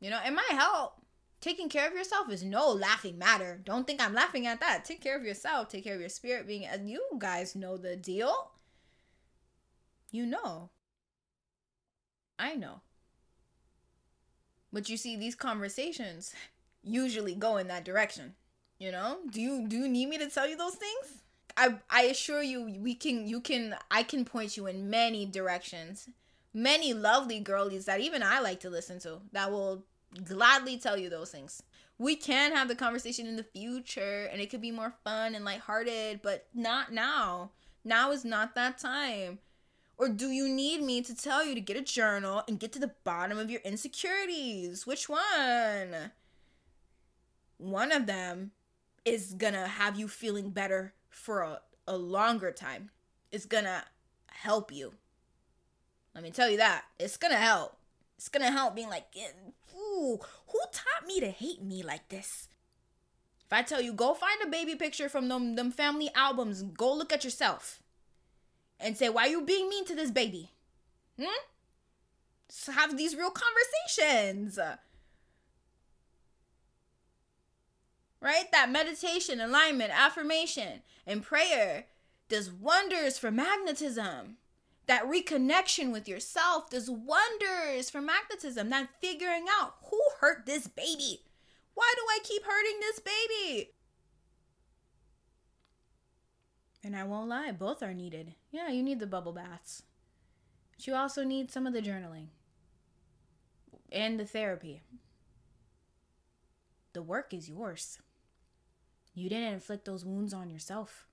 You 0.00 0.10
know, 0.10 0.20
it 0.24 0.32
might 0.32 0.50
help. 0.50 0.94
Taking 1.40 1.68
care 1.68 1.86
of 1.86 1.94
yourself 1.94 2.30
is 2.30 2.42
no 2.42 2.70
laughing 2.70 3.18
matter. 3.18 3.60
Don't 3.62 3.86
think 3.86 4.02
I'm 4.02 4.14
laughing 4.14 4.46
at 4.46 4.60
that. 4.60 4.84
Take 4.84 5.02
care 5.02 5.16
of 5.16 5.24
yourself. 5.24 5.68
Take 5.68 5.84
care 5.84 5.94
of 5.94 6.00
your 6.00 6.08
spirit 6.08 6.46
being. 6.46 6.64
And 6.64 6.88
you 6.88 7.02
guys 7.18 7.54
know 7.54 7.76
the 7.76 7.96
deal. 7.96 8.52
You 10.10 10.26
know. 10.26 10.70
I 12.38 12.54
know. 12.54 12.80
But 14.76 14.90
you 14.90 14.98
see, 14.98 15.16
these 15.16 15.34
conversations 15.34 16.34
usually 16.82 17.34
go 17.34 17.56
in 17.56 17.66
that 17.68 17.82
direction. 17.82 18.34
You 18.78 18.92
know? 18.92 19.20
Do 19.30 19.40
you 19.40 19.66
do 19.66 19.78
you 19.78 19.88
need 19.88 20.10
me 20.10 20.18
to 20.18 20.28
tell 20.28 20.46
you 20.46 20.54
those 20.54 20.74
things? 20.74 21.22
I 21.56 21.76
I 21.88 22.02
assure 22.02 22.42
you 22.42 22.62
we 22.82 22.94
can 22.94 23.26
you 23.26 23.40
can 23.40 23.74
I 23.90 24.02
can 24.02 24.26
point 24.26 24.54
you 24.54 24.66
in 24.66 24.90
many 24.90 25.24
directions. 25.24 26.10
Many 26.52 26.92
lovely 26.92 27.40
girlies 27.40 27.86
that 27.86 28.00
even 28.00 28.22
I 28.22 28.40
like 28.40 28.60
to 28.60 28.68
listen 28.68 29.00
to 29.00 29.22
that 29.32 29.50
will 29.50 29.86
gladly 30.24 30.76
tell 30.76 30.98
you 30.98 31.08
those 31.08 31.30
things. 31.30 31.62
We 31.96 32.14
can 32.14 32.52
have 32.52 32.68
the 32.68 32.74
conversation 32.74 33.26
in 33.26 33.36
the 33.36 33.44
future 33.44 34.28
and 34.30 34.42
it 34.42 34.50
could 34.50 34.60
be 34.60 34.72
more 34.72 34.92
fun 35.04 35.34
and 35.34 35.42
lighthearted, 35.42 36.20
but 36.20 36.48
not 36.52 36.92
now. 36.92 37.52
Now 37.82 38.10
is 38.10 38.26
not 38.26 38.54
that 38.56 38.76
time. 38.76 39.38
Or 39.98 40.08
do 40.08 40.30
you 40.30 40.48
need 40.48 40.82
me 40.82 41.00
to 41.02 41.14
tell 41.14 41.44
you 41.44 41.54
to 41.54 41.60
get 41.60 41.76
a 41.76 41.82
journal 41.82 42.42
and 42.46 42.60
get 42.60 42.72
to 42.72 42.78
the 42.78 42.92
bottom 43.04 43.38
of 43.38 43.50
your 43.50 43.62
insecurities? 43.62 44.86
Which 44.86 45.08
one? 45.08 46.12
One 47.56 47.92
of 47.92 48.06
them 48.06 48.50
is 49.06 49.32
gonna 49.32 49.66
have 49.66 49.98
you 49.98 50.06
feeling 50.08 50.50
better 50.50 50.92
for 51.08 51.40
a, 51.40 51.60
a 51.88 51.96
longer 51.96 52.52
time. 52.52 52.90
It's 53.32 53.46
gonna 53.46 53.84
help 54.30 54.70
you. 54.70 54.92
Let 56.14 56.22
me 56.22 56.30
tell 56.30 56.50
you 56.50 56.58
that. 56.58 56.84
It's 56.98 57.16
gonna 57.16 57.36
help. 57.36 57.78
It's 58.18 58.28
gonna 58.28 58.50
help 58.50 58.74
being 58.74 58.90
like, 58.90 59.06
ooh, 59.74 60.18
who 60.48 60.58
taught 60.72 61.06
me 61.06 61.20
to 61.20 61.30
hate 61.30 61.62
me 61.62 61.82
like 61.82 62.08
this? 62.10 62.48
If 63.46 63.52
I 63.52 63.62
tell 63.62 63.80
you, 63.80 63.94
go 63.94 64.12
find 64.12 64.42
a 64.42 64.50
baby 64.50 64.74
picture 64.74 65.08
from 65.08 65.28
them, 65.28 65.54
them 65.54 65.70
family 65.70 66.10
albums, 66.14 66.62
go 66.62 66.92
look 66.92 67.12
at 67.12 67.24
yourself 67.24 67.80
and 68.78 68.96
say, 68.96 69.08
why 69.08 69.26
are 69.26 69.30
you 69.30 69.42
being 69.42 69.68
mean 69.68 69.84
to 69.86 69.94
this 69.94 70.10
baby? 70.10 70.50
Hmm? 71.18 71.24
Just 72.48 72.70
have 72.70 72.96
these 72.96 73.16
real 73.16 73.30
conversations. 73.30 74.58
Right? 78.20 78.50
That 78.52 78.70
meditation, 78.70 79.40
alignment, 79.40 79.92
affirmation, 79.92 80.82
and 81.06 81.22
prayer 81.22 81.86
does 82.28 82.50
wonders 82.50 83.18
for 83.18 83.30
magnetism. 83.30 84.36
That 84.86 85.04
reconnection 85.04 85.92
with 85.92 86.08
yourself 86.08 86.70
does 86.70 86.88
wonders 86.88 87.90
for 87.90 88.00
magnetism. 88.00 88.70
That 88.70 88.88
figuring 89.00 89.46
out 89.60 89.74
who 89.90 90.00
hurt 90.20 90.46
this 90.46 90.66
baby. 90.68 91.22
Why 91.74 91.92
do 91.96 92.02
I 92.08 92.18
keep 92.22 92.42
hurting 92.44 92.80
this 92.80 93.00
baby? 93.00 93.70
And 96.84 96.94
I 96.94 97.02
won't 97.02 97.28
lie, 97.28 97.50
both 97.50 97.82
are 97.82 97.94
needed. 97.94 98.34
Yeah, 98.56 98.70
you 98.70 98.82
need 98.82 99.00
the 99.00 99.06
bubble 99.06 99.34
baths. 99.34 99.82
But 100.72 100.86
you 100.86 100.94
also 100.94 101.24
need 101.24 101.50
some 101.50 101.66
of 101.66 101.74
the 101.74 101.82
journaling 101.82 102.28
and 103.92 104.18
the 104.18 104.24
therapy. 104.24 104.80
The 106.94 107.02
work 107.02 107.34
is 107.34 107.50
yours. 107.50 107.98
You 109.12 109.28
didn't 109.28 109.52
inflict 109.52 109.84
those 109.84 110.06
wounds 110.06 110.32
on 110.32 110.48
yourself. 110.48 111.04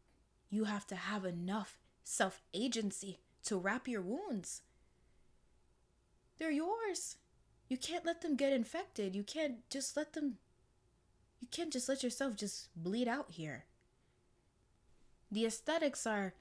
You 0.50 0.64
have 0.64 0.88
to 0.88 0.96
have 0.96 1.26
enough 1.26 1.80
self 2.06 2.42
agency 2.54 3.20
to 3.44 3.58
wrap 3.58 3.90
your 3.90 4.02
wounds. 4.02 4.62
They're 6.40 6.50
yours. 6.50 7.18
You 7.68 7.76
can't 7.76 8.06
let 8.06 8.22
them 8.22 8.38
get 8.38 8.54
infected. 8.54 9.18
You 9.18 9.24
can't 9.24 9.70
just 9.70 9.98
let 9.98 10.14
them. 10.14 10.38
You 11.42 11.50
can't 11.52 11.74
just 11.74 11.90
let 11.90 12.04
yourself 12.04 12.38
just 12.38 12.70
bleed 12.74 13.10
out 13.10 13.32
here. 13.32 13.66
The 15.30 15.46
aesthetics 15.46 16.08
are 16.08 16.36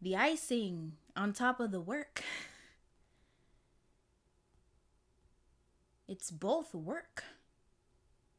the 0.00 0.16
icing 0.16 0.92
on 1.16 1.32
top 1.32 1.60
of 1.60 1.70
the 1.70 1.80
work. 1.80 2.22
It's 6.08 6.30
both 6.30 6.74
work. 6.74 7.24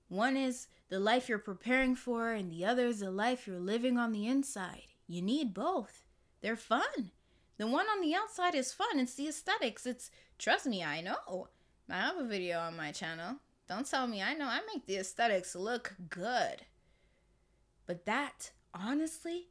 One 0.07 0.37
is 0.37 0.67
the 0.89 0.99
life 0.99 1.27
you're 1.27 1.37
preparing 1.37 1.95
for, 1.95 2.31
and 2.31 2.49
the 2.49 2.63
other 2.63 2.87
is 2.87 2.99
the 3.01 3.11
life 3.11 3.45
you're 3.45 3.59
living 3.59 3.97
on 3.97 4.13
the 4.13 4.27
inside. 4.27 4.87
You 5.07 5.21
need 5.21 5.53
both. 5.53 6.05
They're 6.41 6.55
fun. 6.55 7.11
The 7.57 7.67
one 7.67 7.87
on 7.87 8.01
the 8.01 8.15
outside 8.15 8.55
is 8.55 8.71
fun. 8.71 8.99
It's 8.99 9.15
the 9.15 9.27
aesthetics. 9.27 9.85
It's, 9.85 10.11
trust 10.37 10.65
me, 10.65 10.83
I 10.83 11.01
know. 11.01 11.49
I 11.89 11.95
have 12.01 12.17
a 12.17 12.23
video 12.23 12.59
on 12.59 12.77
my 12.77 12.91
channel. 12.91 13.37
Don't 13.67 13.89
tell 13.89 14.07
me 14.07 14.21
I 14.21 14.33
know. 14.33 14.45
I 14.45 14.61
make 14.73 14.85
the 14.85 14.97
aesthetics 14.97 15.55
look 15.55 15.95
good. 16.09 16.61
But 17.85 18.05
that, 18.05 18.51
honestly, 18.73 19.47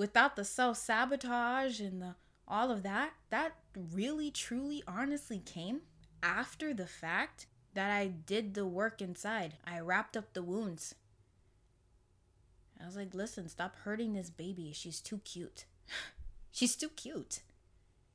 without 0.00 0.34
the 0.34 0.46
self 0.46 0.78
sabotage 0.78 1.78
and 1.78 2.00
the 2.00 2.14
all 2.48 2.70
of 2.70 2.82
that, 2.82 3.12
that 3.28 3.52
really, 3.92 4.30
truly, 4.30 4.82
honestly 4.88 5.38
came 5.38 5.82
after 6.22 6.72
the 6.72 6.86
fact 6.86 7.46
that 7.74 7.90
I 7.90 8.06
did 8.06 8.54
the 8.54 8.66
work 8.66 9.02
inside. 9.02 9.58
I 9.64 9.78
wrapped 9.80 10.16
up 10.16 10.32
the 10.32 10.42
wounds. 10.42 10.94
I 12.82 12.86
was 12.86 12.96
like, 12.96 13.12
listen, 13.12 13.46
stop 13.50 13.76
hurting 13.76 14.14
this 14.14 14.30
baby. 14.30 14.72
She's 14.74 15.00
too 15.00 15.18
cute. 15.18 15.66
She's 16.50 16.76
too 16.76 16.88
cute. 16.88 17.42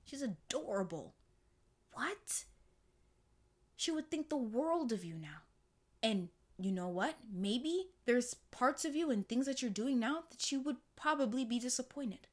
She's 0.03 0.23
adorable. 0.23 1.13
What? 1.93 2.45
She 3.75 3.91
would 3.91 4.09
think 4.09 4.29
the 4.29 4.37
world 4.37 4.91
of 4.91 5.05
you 5.05 5.13
now. 5.13 5.43
And 6.01 6.29
you 6.57 6.71
know 6.71 6.87
what? 6.87 7.15
Maybe 7.33 7.87
there's 8.05 8.35
parts 8.51 8.85
of 8.85 8.95
you 8.95 9.11
and 9.11 9.27
things 9.27 9.45
that 9.45 9.61
you're 9.61 9.71
doing 9.71 9.99
now 9.99 10.23
that 10.31 10.51
you 10.51 10.61
would 10.61 10.77
probably 10.95 11.43
be 11.43 11.59
disappointed. 11.59 12.27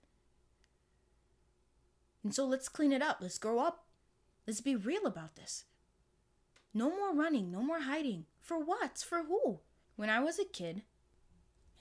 And 2.23 2.35
so 2.35 2.45
let's 2.45 2.69
clean 2.69 2.93
it 2.93 3.03
up. 3.03 3.19
Let's 3.21 3.39
grow 3.39 3.59
up. 3.59 3.85
Let's 4.47 4.61
be 4.61 4.77
real 4.77 5.07
about 5.07 5.37
this. 5.37 5.65
No 6.75 6.89
more 6.89 7.15
running, 7.15 7.51
no 7.51 7.63
more 7.63 7.81
hiding. 7.81 8.27
For 8.41 8.59
what? 8.59 8.99
For 8.99 9.25
who? 9.25 9.61
When 9.97 10.09
I 10.09 10.21
was 10.21 10.39
a 10.39 10.45
kid, 10.45 10.83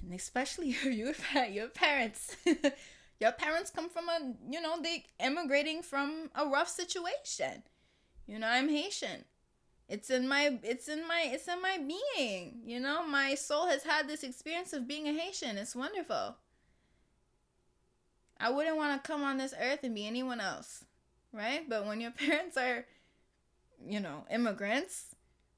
and 0.01 0.13
especially 0.13 0.75
you, 0.83 1.13
your 1.49 1.67
parents, 1.69 2.35
your 3.19 3.31
parents 3.31 3.69
come 3.69 3.89
from 3.89 4.09
a, 4.09 4.33
you 4.49 4.61
know, 4.61 4.81
they 4.81 5.05
immigrating 5.19 5.81
from 5.81 6.29
a 6.35 6.45
rough 6.45 6.69
situation. 6.69 7.63
You 8.25 8.39
know, 8.39 8.47
I'm 8.47 8.69
Haitian. 8.69 9.25
It's 9.91 10.09
in 10.09 10.25
my, 10.25 10.57
it's 10.63 10.87
in 10.87 11.05
my, 11.05 11.25
it's 11.25 11.49
in 11.49 11.61
my 11.61 11.77
being. 11.77 12.61
You 12.65 12.79
know, 12.79 13.05
my 13.05 13.35
soul 13.35 13.67
has 13.67 13.83
had 13.83 14.07
this 14.07 14.23
experience 14.23 14.71
of 14.71 14.87
being 14.87 15.05
a 15.05 15.11
Haitian. 15.11 15.57
It's 15.57 15.75
wonderful. 15.75 16.37
I 18.39 18.49
wouldn't 18.51 18.77
want 18.77 19.03
to 19.03 19.05
come 19.05 19.21
on 19.21 19.37
this 19.37 19.53
earth 19.61 19.83
and 19.83 19.93
be 19.93 20.07
anyone 20.07 20.39
else, 20.39 20.85
right? 21.33 21.67
But 21.67 21.85
when 21.85 21.99
your 21.99 22.11
parents 22.27 22.55
are, 22.55 22.85
you 23.85 23.99
know, 23.99 24.23
immigrants, 24.31 25.07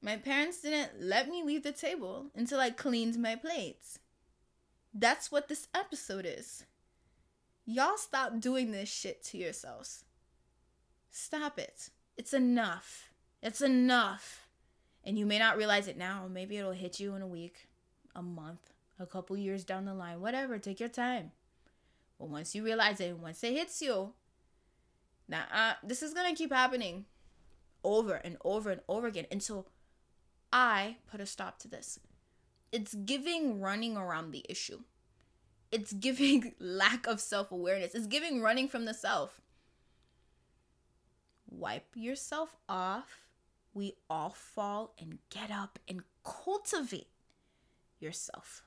my 0.02 0.16
parents 0.16 0.62
didn't 0.62 1.00
let 1.00 1.28
me 1.28 1.44
leave 1.44 1.62
the 1.62 1.70
table 1.70 2.26
until 2.34 2.58
I 2.58 2.70
cleaned 2.70 3.16
my 3.16 3.36
plates. 3.36 4.00
That's 4.92 5.30
what 5.30 5.46
this 5.46 5.68
episode 5.72 6.26
is. 6.26 6.64
Y'all 7.66 7.96
stop 7.96 8.40
doing 8.40 8.72
this 8.72 8.88
shit 8.88 9.22
to 9.26 9.38
yourselves. 9.38 10.02
Stop 11.12 11.56
it. 11.60 11.90
It's 12.16 12.34
enough. 12.34 13.13
It's 13.44 13.60
enough. 13.60 14.48
And 15.04 15.18
you 15.18 15.26
may 15.26 15.38
not 15.38 15.58
realize 15.58 15.86
it 15.86 15.98
now. 15.98 16.26
Maybe 16.28 16.56
it'll 16.56 16.72
hit 16.72 16.98
you 16.98 17.14
in 17.14 17.20
a 17.20 17.26
week, 17.26 17.68
a 18.16 18.22
month, 18.22 18.72
a 18.98 19.04
couple 19.04 19.36
years 19.36 19.64
down 19.64 19.84
the 19.84 19.92
line. 19.92 20.22
Whatever. 20.22 20.58
Take 20.58 20.80
your 20.80 20.88
time. 20.88 21.32
But 22.18 22.30
once 22.30 22.54
you 22.54 22.64
realize 22.64 23.00
it, 23.00 23.18
once 23.18 23.44
it 23.44 23.52
hits 23.52 23.82
you, 23.82 24.14
now 25.28 25.44
uh, 25.52 25.74
this 25.82 26.02
is 26.02 26.14
gonna 26.14 26.34
keep 26.34 26.52
happening 26.52 27.04
over 27.82 28.14
and 28.14 28.38
over 28.44 28.70
and 28.70 28.80
over 28.88 29.06
again 29.06 29.26
until 29.30 29.66
I 30.50 30.96
put 31.10 31.20
a 31.20 31.26
stop 31.26 31.58
to 31.60 31.68
this. 31.68 32.00
It's 32.72 32.94
giving 32.94 33.60
running 33.60 33.96
around 33.96 34.30
the 34.30 34.46
issue. 34.48 34.80
It's 35.70 35.92
giving 36.06 36.54
lack 36.58 37.06
of 37.06 37.20
self 37.20 37.52
awareness. 37.52 37.94
It's 37.94 38.06
giving 38.06 38.40
running 38.40 38.68
from 38.68 38.86
the 38.86 38.94
self. 38.94 39.42
Wipe 41.50 41.88
yourself 41.94 42.56
off. 42.70 43.23
We 43.74 43.94
all 44.08 44.30
fall 44.30 44.94
and 45.00 45.18
get 45.30 45.50
up 45.50 45.78
and 45.88 46.02
cultivate 46.24 47.08
yourself. 47.98 48.62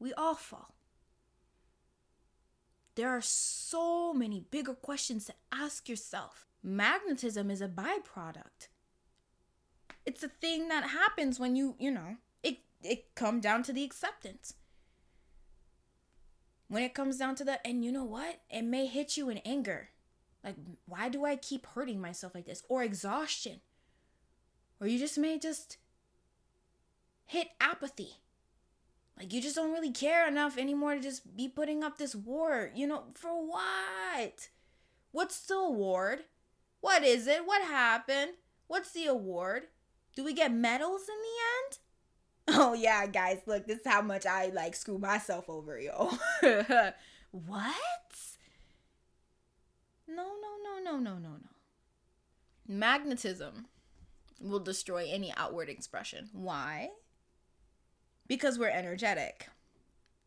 We 0.00 0.14
all 0.14 0.34
fall. 0.34 0.74
There 2.94 3.10
are 3.10 3.20
so 3.20 4.12
many 4.12 4.40
bigger 4.50 4.74
questions 4.74 5.26
to 5.26 5.34
ask 5.52 5.88
yourself. 5.88 6.46
Magnetism 6.62 7.50
is 7.50 7.60
a 7.60 7.68
byproduct. 7.68 8.68
It's 10.04 10.24
a 10.24 10.28
thing 10.28 10.68
that 10.68 10.90
happens 10.90 11.38
when 11.38 11.54
you, 11.54 11.76
you 11.78 11.90
know, 11.90 12.16
it 12.42 12.58
it 12.82 13.14
come 13.14 13.40
down 13.40 13.62
to 13.64 13.72
the 13.72 13.84
acceptance. 13.84 14.54
When 16.68 16.82
it 16.82 16.94
comes 16.94 17.18
down 17.18 17.34
to 17.36 17.44
that, 17.44 17.60
and 17.64 17.84
you 17.84 17.92
know 17.92 18.04
what? 18.04 18.40
It 18.50 18.62
may 18.62 18.86
hit 18.86 19.16
you 19.16 19.28
in 19.28 19.38
anger. 19.38 19.90
Like, 20.42 20.56
why 20.86 21.08
do 21.08 21.24
I 21.24 21.36
keep 21.36 21.66
hurting 21.66 22.00
myself 22.00 22.34
like 22.34 22.46
this? 22.46 22.62
Or 22.68 22.82
exhaustion. 22.82 23.60
Or 24.80 24.86
you 24.86 24.98
just 24.98 25.18
may 25.18 25.38
just 25.38 25.76
hit 27.24 27.48
apathy. 27.60 28.14
Like, 29.18 29.32
you 29.32 29.42
just 29.42 29.56
don't 29.56 29.72
really 29.72 29.90
care 29.90 30.28
enough 30.28 30.56
anymore 30.56 30.94
to 30.94 31.00
just 31.00 31.36
be 31.36 31.48
putting 31.48 31.82
up 31.82 31.98
this 31.98 32.14
war. 32.14 32.70
You 32.74 32.86
know, 32.86 33.04
for 33.14 33.30
what? 33.30 34.48
What's 35.10 35.40
the 35.40 35.56
award? 35.56 36.20
What 36.80 37.02
is 37.02 37.26
it? 37.26 37.44
What 37.44 37.62
happened? 37.62 38.32
What's 38.68 38.92
the 38.92 39.06
award? 39.06 39.64
Do 40.14 40.24
we 40.24 40.32
get 40.34 40.52
medals 40.52 41.02
in 41.02 41.16
the 41.16 41.66
end? 41.66 41.78
Oh 42.50 42.72
yeah, 42.72 43.06
guys, 43.06 43.40
look, 43.44 43.66
this 43.66 43.80
is 43.80 43.86
how 43.86 44.00
much 44.00 44.24
I 44.24 44.46
like 44.46 44.74
screw 44.74 44.96
myself 44.96 45.50
over, 45.50 45.78
yo. 45.78 46.10
what? 47.30 47.74
No, 50.08 50.24
no, 50.24 50.56
no, 50.64 50.82
no, 50.82 50.96
no, 50.96 51.18
no, 51.18 51.28
no. 51.28 51.50
Magnetism 52.66 53.66
will 54.40 54.60
destroy 54.60 55.08
any 55.10 55.32
outward 55.36 55.68
expression. 55.68 56.30
Why? 56.32 56.90
Because 58.26 58.58
we're 58.58 58.68
energetic. 58.68 59.48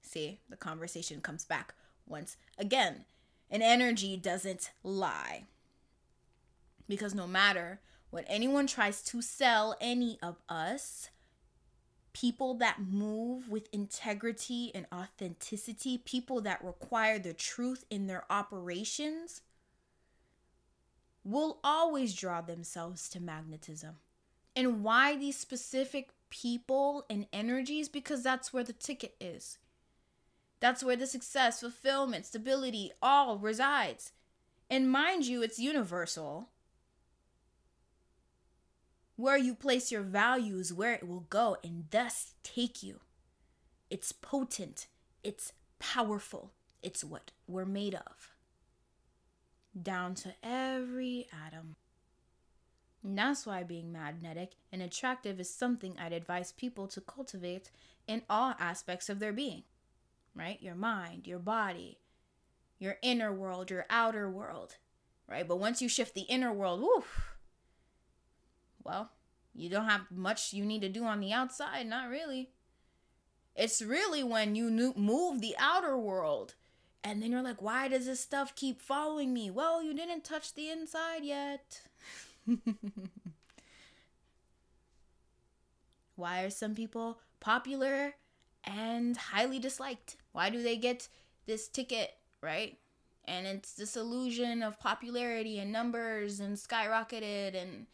See, 0.02 0.39
the 0.50 0.58
conversation 0.58 1.21
comes 1.21 1.45
back 1.45 1.74
once 2.08 2.38
again. 2.58 3.06
An 3.50 3.62
energy 3.62 4.17
doesn't 4.17 4.71
lie. 4.84 5.45
Because 6.88 7.13
no 7.13 7.28
matter 7.28 7.80
what 8.10 8.26
anyone 8.28 8.67
tries 8.67 9.02
to 9.04 9.21
sell 9.21 9.76
any 9.80 10.19
of 10.21 10.38
us, 10.50 11.10
people 12.13 12.54
that 12.56 12.82
move 12.82 13.50
with 13.50 13.69
integrity 13.71 14.71
and 14.76 14.86
authenticity, 14.93 15.97
people 15.97 16.41
that 16.41 16.63
require 16.63 17.17
the 17.17 17.34
truth 17.34 17.86
in 17.89 18.08
their 18.08 18.26
operations, 18.30 19.41
will 21.23 21.60
always 21.63 22.13
draw 22.13 22.41
themselves 22.41 23.10
to 23.10 23.19
magnetism. 23.19 23.95
And 24.55 24.84
why 24.84 25.15
these 25.15 25.38
specific 25.38 26.10
people 26.29 27.05
and 27.10 27.27
energies? 27.31 27.89
Because 27.89 28.23
that's 28.23 28.51
where 28.51 28.63
the 28.63 28.73
ticket 28.73 29.15
is. 29.19 29.57
That's 30.60 30.84
where 30.84 30.95
the 30.95 31.07
success, 31.07 31.62
fulfillment, 31.62 32.25
stability 32.25 32.91
all 33.01 33.38
resides. 33.38 34.12
And 34.69 34.91
mind 34.91 35.25
you, 35.25 35.41
it's 35.41 35.60
universal 35.60 36.49
where 39.15 39.38
you 39.38 39.53
place 39.53 39.91
your 39.91 40.01
values, 40.01 40.73
where 40.73 40.93
it 40.93 41.07
will 41.07 41.27
go 41.29 41.57
and 41.63 41.86
thus 41.91 42.34
take 42.43 42.81
you. 42.81 42.99
It's 43.89 44.12
potent, 44.12 44.88
it's 45.23 45.53
powerful, 45.79 46.53
it's 46.81 47.03
what 47.03 47.31
we're 47.47 47.65
made 47.65 47.93
of. 47.93 48.31
Down 49.79 50.15
to 50.15 50.34
every 50.43 51.27
atom. 51.45 51.75
And 53.03 53.17
that's 53.17 53.45
why 53.45 53.63
being 53.63 53.91
magnetic 53.91 54.53
and 54.71 54.81
attractive 54.81 55.39
is 55.39 55.53
something 55.53 55.95
I'd 55.97 56.13
advise 56.13 56.51
people 56.51 56.88
to 56.89 57.01
cultivate 57.01 57.71
in 58.07 58.21
all 58.29 58.53
aspects 58.60 59.10
of 59.10 59.19
their 59.19 59.34
being, 59.34 59.63
right? 60.36 60.62
Your 60.62 60.75
mind, 60.75 61.25
your 61.25 61.39
body, 61.39 61.99
your 62.77 62.97
inner 63.01 63.34
world, 63.34 63.71
your 63.71 63.86
outer 63.89 64.29
world, 64.29 64.75
right? 65.27 65.47
But 65.47 65.60
once 65.60 65.81
you 65.81 65.89
shift 65.89 66.13
the 66.13 66.21
inner 66.21 66.53
world, 66.53 66.84
well, 68.84 69.12
you 69.53 69.69
don't 69.69 69.89
have 69.89 70.12
much 70.12 70.53
you 70.53 70.65
need 70.65 70.81
to 70.81 70.89
do 70.89 71.03
on 71.03 71.19
the 71.19 71.34
outside, 71.34 71.88
not 71.88 72.10
really. 72.10 72.51
It's 73.55 73.81
really 73.81 74.23
when 74.23 74.55
you 74.55 74.93
move 74.95 75.41
the 75.41 75.55
outer 75.60 75.97
world 75.97 76.55
and 77.04 77.22
then 77.22 77.32
you're 77.32 77.42
like, 77.42 77.62
why 77.62 77.88
does 77.88 78.06
this 78.06 78.20
stuff 78.20 78.56
keep 78.56 78.82
following 78.82 79.34
me? 79.34 79.50
Well, 79.50 79.84
you 79.84 79.94
didn't 79.94 80.24
touch 80.24 80.54
the 80.54 80.70
inside 80.70 81.24
yet. 81.24 81.82
why 86.16 86.44
are 86.44 86.50
some 86.50 86.76
people 86.76 87.20
popular 87.40 88.16
and 88.64 89.18
highly 89.18 89.58
disliked? 89.58 90.18
Why 90.32 90.50
do 90.50 90.62
they 90.62 90.78
get 90.78 91.08
this 91.48 91.68
ticket, 91.68 92.12
right? 92.42 92.78
And 93.26 93.48
it's 93.48 93.74
this 93.74 93.96
illusion 93.98 94.62
of 94.62 94.80
popularity 94.80 95.60
and 95.60 95.72
numbers 95.72 96.40
and 96.40 96.56
skyrocketed 96.58 97.56
and 97.60 97.88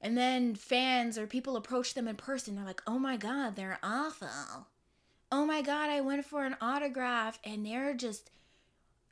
and 0.00 0.16
then 0.16 0.54
fans 0.54 1.18
or 1.18 1.26
people 1.26 1.56
approach 1.56 1.94
them 1.94 2.06
in 2.06 2.14
person. 2.14 2.54
They're 2.54 2.64
like, 2.64 2.82
oh 2.86 3.00
my 3.00 3.16
God, 3.16 3.56
they're 3.56 3.80
awful. 3.82 4.68
Oh 5.30 5.44
my 5.44 5.60
God, 5.60 5.90
I 5.90 6.00
went 6.00 6.24
for 6.24 6.44
an 6.44 6.56
autograph 6.60 7.38
and 7.44 7.66
they're 7.66 7.94
just, 7.94 8.30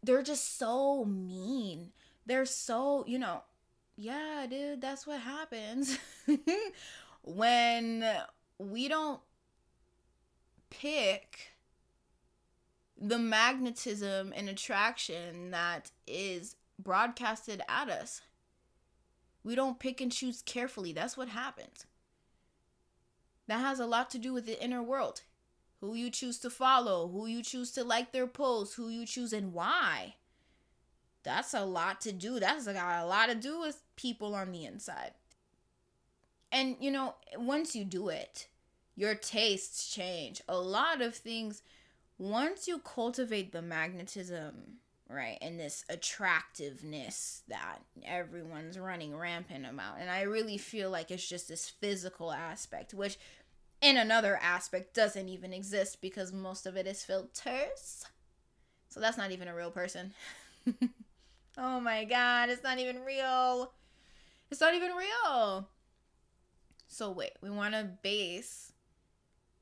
they're 0.02 0.22
just 0.22 0.58
so 0.58 1.04
mean. 1.04 1.92
They're 2.24 2.46
so, 2.46 3.04
you 3.06 3.18
know, 3.18 3.42
yeah, 3.96 4.46
dude, 4.48 4.80
that's 4.80 5.06
what 5.06 5.20
happens 5.20 5.98
when 7.22 8.04
we 8.58 8.88
don't 8.88 9.20
pick 10.70 11.52
the 12.98 13.18
magnetism 13.18 14.32
and 14.34 14.48
attraction 14.48 15.50
that 15.50 15.90
is 16.06 16.56
broadcasted 16.78 17.62
at 17.68 17.88
us. 17.88 18.22
We 19.44 19.54
don't 19.54 19.78
pick 19.78 20.00
and 20.00 20.10
choose 20.10 20.42
carefully. 20.42 20.92
That's 20.92 21.16
what 21.16 21.28
happens. 21.28 21.86
That 23.46 23.60
has 23.60 23.78
a 23.78 23.86
lot 23.86 24.10
to 24.10 24.18
do 24.18 24.32
with 24.32 24.46
the 24.46 24.62
inner 24.62 24.82
world. 24.82 25.22
Who 25.80 25.94
you 25.94 26.10
choose 26.10 26.38
to 26.40 26.50
follow, 26.50 27.08
who 27.08 27.26
you 27.26 27.42
choose 27.42 27.70
to 27.72 27.84
like 27.84 28.12
their 28.12 28.26
posts, 28.26 28.74
who 28.74 28.88
you 28.88 29.06
choose 29.06 29.32
and 29.32 29.52
why. 29.52 30.14
That's 31.22 31.54
a 31.54 31.64
lot 31.64 32.00
to 32.02 32.12
do. 32.12 32.38
That's 32.38 32.66
got 32.66 33.02
a 33.02 33.06
lot 33.06 33.28
to 33.28 33.34
do 33.34 33.60
with 33.60 33.82
people 33.96 34.34
on 34.34 34.52
the 34.52 34.64
inside. 34.64 35.12
And 36.52 36.76
you 36.80 36.90
know, 36.90 37.14
once 37.36 37.74
you 37.74 37.84
do 37.84 38.08
it, 38.08 38.48
your 38.94 39.14
tastes 39.14 39.92
change. 39.92 40.40
A 40.48 40.58
lot 40.58 41.02
of 41.02 41.14
things 41.14 41.62
once 42.18 42.66
you 42.66 42.78
cultivate 42.78 43.52
the 43.52 43.60
magnetism, 43.60 44.78
right, 45.08 45.36
and 45.42 45.60
this 45.60 45.84
attractiveness 45.90 47.42
that 47.48 47.78
everyone's 48.04 48.78
running 48.78 49.14
rampant 49.14 49.66
about, 49.66 49.98
and 50.00 50.08
I 50.08 50.22
really 50.22 50.56
feel 50.56 50.90
like 50.90 51.10
it's 51.10 51.28
just 51.28 51.48
this 51.48 51.68
physical 51.68 52.32
aspect, 52.32 52.94
which 52.94 53.18
in 53.80 53.96
another 53.96 54.38
aspect 54.42 54.94
doesn't 54.94 55.28
even 55.28 55.52
exist 55.52 56.00
because 56.00 56.32
most 56.32 56.66
of 56.66 56.76
it 56.76 56.86
is 56.86 57.04
filters. 57.04 58.04
So 58.88 59.00
that's 59.00 59.18
not 59.18 59.30
even 59.30 59.48
a 59.48 59.54
real 59.54 59.70
person. 59.70 60.12
oh 61.58 61.80
my 61.80 62.04
god, 62.04 62.48
it's 62.48 62.62
not 62.62 62.78
even 62.78 63.04
real. 63.04 63.72
It's 64.50 64.60
not 64.60 64.74
even 64.74 64.92
real. 64.92 65.68
So 66.88 67.10
wait, 67.10 67.32
we 67.42 67.50
want 67.50 67.74
to 67.74 67.90
base 68.02 68.72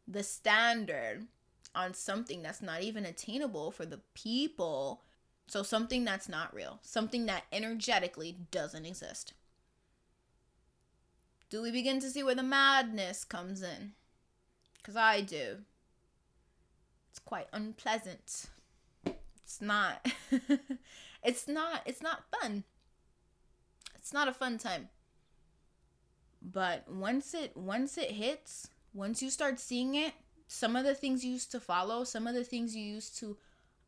the 0.07 0.23
standard 0.23 1.27
on 1.75 1.95
something 1.95 2.43
that's 2.43 2.63
not 2.63 2.83
even 2.83 3.05
attainable 3.05 3.71
for 3.71 3.85
the 3.85 4.01
people. 4.15 5.03
So, 5.47 5.63
something 5.63 6.05
that's 6.05 6.29
not 6.29 6.55
real, 6.55 6.79
something 6.83 7.27
that 7.27 7.45
energetically 7.53 8.37
doesn't 8.51 8.87
exist. 8.87 9.35
Do 11.51 11.61
we 11.61 11.71
begin 11.71 12.01
to 12.01 12.11
see 12.11 12.23
where 12.23 12.35
the 12.35 12.43
madness 12.43 13.25
comes 13.25 13.63
in? 13.63 13.93
Because 14.85 14.97
I 14.97 15.23
do. 15.23 15.61
It's 17.09 17.19
quite 17.19 17.47
unpleasant. 17.55 18.51
It's 19.43 19.63
not. 19.63 20.07
it's 21.25 21.49
not. 21.49 21.81
It's 21.87 22.03
not 22.03 22.25
fun. 22.31 22.65
It's 23.95 24.13
not 24.13 24.29
a 24.29 24.35
fun 24.35 24.59
time. 24.59 24.91
But 26.43 26.85
once 26.87 27.33
it 27.33 27.57
once 27.57 27.97
it 27.97 28.11
hits, 28.11 28.69
once 28.93 29.23
you 29.23 29.31
start 29.31 29.59
seeing 29.59 29.95
it, 29.95 30.13
some 30.49 30.77
of 30.77 30.85
the 30.85 30.95
things 30.95 31.25
you 31.25 31.33
used 31.33 31.51
to 31.53 31.61
follow, 31.61 32.05
some 32.05 32.27
of 32.27 32.35
the 32.35 32.45
things 32.45 32.77
you 32.77 32.85
used 32.85 33.17
to 33.21 33.39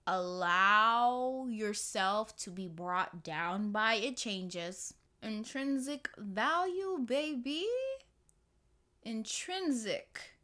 allow 0.07 1.47
yourself 1.51 2.35
to 2.39 2.51
be 2.51 2.69
brought 2.69 3.23
down 3.23 3.71
by, 3.71 3.97
it 3.97 4.17
changes. 4.17 4.95
Intrinsic 5.23 6.09
value, 6.17 7.01
baby. 7.05 7.67
Intrinsic. 9.03 10.36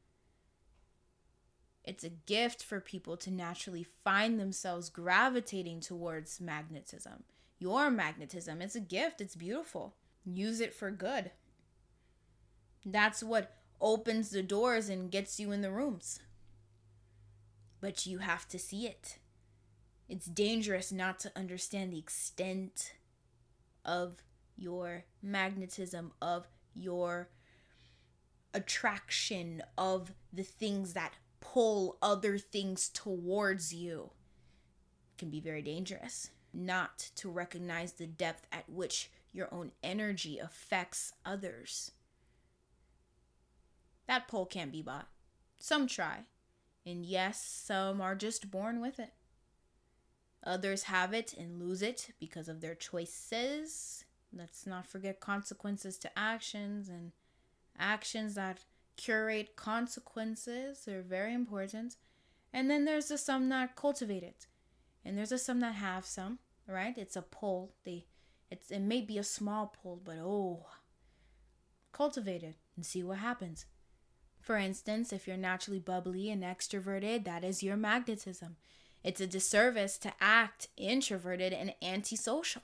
It's 1.85 2.05
a 2.05 2.11
gift 2.11 2.63
for 2.63 2.81
people 2.81 3.17
to 3.19 3.31
naturally 3.31 3.87
find 4.05 4.39
themselves 4.39 4.89
gravitating 4.89 5.81
towards 5.81 6.41
magnetism. 6.41 7.25
Your 7.59 7.91
magnetism, 7.91 8.63
it's 8.63 8.77
a 8.77 8.81
gift, 8.81 9.21
it's 9.21 9.37
beautiful. 9.37 9.95
Use 10.25 10.61
it 10.61 10.75
for 10.75 10.91
good. 10.91 11.33
That's 12.85 13.23
what 13.23 13.57
opens 13.81 14.31
the 14.31 14.43
doors 14.43 14.89
and 14.89 15.11
gets 15.11 15.41
you 15.41 15.51
in 15.53 15.61
the 15.61 15.73
rooms. 15.73 16.21
But 17.81 18.07
you 18.07 18.19
have 18.19 18.47
to 18.49 18.59
see 18.59 18.87
it. 18.87 19.19
It's 20.09 20.27
dangerous 20.27 20.93
not 20.93 21.19
to 21.21 21.33
understand 21.35 21.93
the 21.93 21.99
extent 21.99 22.95
of 23.85 24.23
your 24.57 25.05
magnetism, 25.23 26.13
of 26.21 26.47
your 26.75 27.29
attraction, 28.55 29.63
of 29.77 30.13
the 30.33 30.43
things 30.43 30.93
that 30.93 31.15
pull 31.43 31.99
other 32.01 32.39
things 32.39 32.89
towards 32.89 33.75
you. 33.75 34.13
It 35.13 35.19
can 35.19 35.29
be 35.29 35.41
very 35.41 35.61
dangerous 35.61 36.31
not 36.55 37.11
to 37.17 37.31
recognize 37.31 37.93
the 37.93 38.07
depth 38.07 38.47
at 38.53 38.69
which 38.69 39.11
your 39.33 39.53
own 39.53 39.73
energy 39.83 40.39
affects 40.39 41.13
others. 41.27 41.93
That 44.07 44.29
pole 44.29 44.47
can't 44.47 44.73
be 44.73 44.83
bought. 44.83 45.09
Some 45.59 45.87
try. 45.87 46.21
And 46.85 47.05
yes, 47.07 47.43
some 47.43 48.01
are 48.01 48.15
just 48.15 48.51
born 48.51 48.81
with 48.81 48.99
it. 48.99 49.13
Others 50.45 50.85
have 50.85 51.15
it 51.15 51.33
and 51.33 51.61
lose 51.61 51.83
it 51.83 52.11
because 52.19 52.49
of 52.49 52.61
their 52.61 52.75
choices. 52.75 54.05
Let's 54.33 54.67
not 54.67 54.87
forget 54.87 55.21
consequences 55.21 55.99
to 55.99 56.19
actions 56.19 56.89
and 56.89 57.13
actions 57.79 58.35
that 58.35 58.65
curate 58.97 59.57
consequences 59.57 60.87
are 60.89 61.03
very 61.03 61.35
important. 61.35 61.97
And 62.53 62.71
then 62.71 62.85
there's 62.85 63.09
the 63.09 63.19
some 63.19 63.49
that 63.49 63.77
cultivate 63.77 64.23
it. 64.23 64.47
And 65.05 65.17
there's 65.17 65.33
a 65.33 65.39
some 65.39 65.61
that 65.61 65.75
have 65.75 66.05
some, 66.05 66.39
right? 66.67 66.97
It's 66.97 67.17
a 67.17 67.23
pull. 67.23 67.75
They 67.85 68.07
it's 68.51 68.71
it 68.71 68.81
may 68.81 69.01
be 69.01 69.19
a 69.19 69.25
small 69.25 69.75
pull, 69.83 70.01
but 70.05 70.19
oh 70.19 70.67
cultivate 71.93 72.43
it 72.43 72.57
and 72.77 72.85
see 72.85 73.03
what 73.03 73.19
happens. 73.19 73.67
For 74.41 74.57
instance, 74.57 75.13
if 75.13 75.29
you're 75.29 75.37
naturally 75.37 75.79
bubbly 75.79 76.31
and 76.31 76.43
extroverted, 76.43 77.25
that 77.25 77.45
is 77.45 77.63
your 77.63 77.77
magnetism. 77.77 78.57
It's 79.05 79.21
a 79.21 79.27
disservice 79.27 79.99
to 79.99 80.13
act 80.21 80.69
introverted 80.77 81.53
and 81.53 81.75
antisocial. 81.83 82.63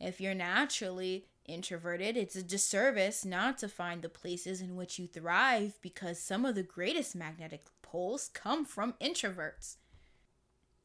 If 0.00 0.20
you're 0.20 0.34
naturally 0.34 1.26
introverted, 1.44 2.16
it's 2.16 2.36
a 2.36 2.42
disservice 2.42 3.24
not 3.24 3.58
to 3.58 3.68
find 3.68 4.02
the 4.02 4.08
places 4.08 4.60
in 4.60 4.76
which 4.76 4.98
you 4.98 5.06
thrive 5.06 5.78
because 5.82 6.18
some 6.18 6.44
of 6.44 6.54
the 6.54 6.62
greatest 6.62 7.14
magnetic 7.14 7.66
poles 7.82 8.30
come 8.32 8.64
from 8.64 8.94
introverts. 9.00 9.76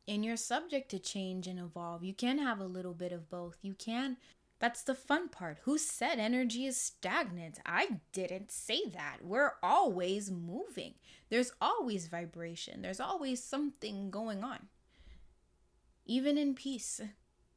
And 0.08 0.26
you're 0.26 0.38
subject 0.38 0.90
to 0.92 1.00
change 1.00 1.48
and 1.48 1.60
evolve. 1.60 2.04
You 2.04 2.14
can 2.14 2.40
have 2.40 2.60
a 2.60 2.66
little 2.66 2.94
bit 2.94 3.12
of 3.12 3.30
both. 3.30 3.58
You 3.62 3.74
can 3.74 4.18
that's 4.60 4.84
the 4.84 4.96
fun 4.96 5.30
part. 5.30 5.60
Who 5.64 5.78
said 5.78 6.20
energy 6.20 6.66
is 6.66 6.80
stagnant? 6.80 7.60
I 7.66 8.00
didn't 8.12 8.52
say 8.52 8.90
that. 8.94 9.20
We're 9.22 9.54
always 9.64 10.30
moving. 10.30 10.96
There's 11.30 11.54
always 11.62 12.08
vibration. 12.08 12.82
There's 12.82 13.00
always 13.00 13.42
something 13.42 14.12
going 14.12 14.44
on. 14.44 14.68
Even 16.06 16.38
in 16.38 16.56
peace, 16.56 17.00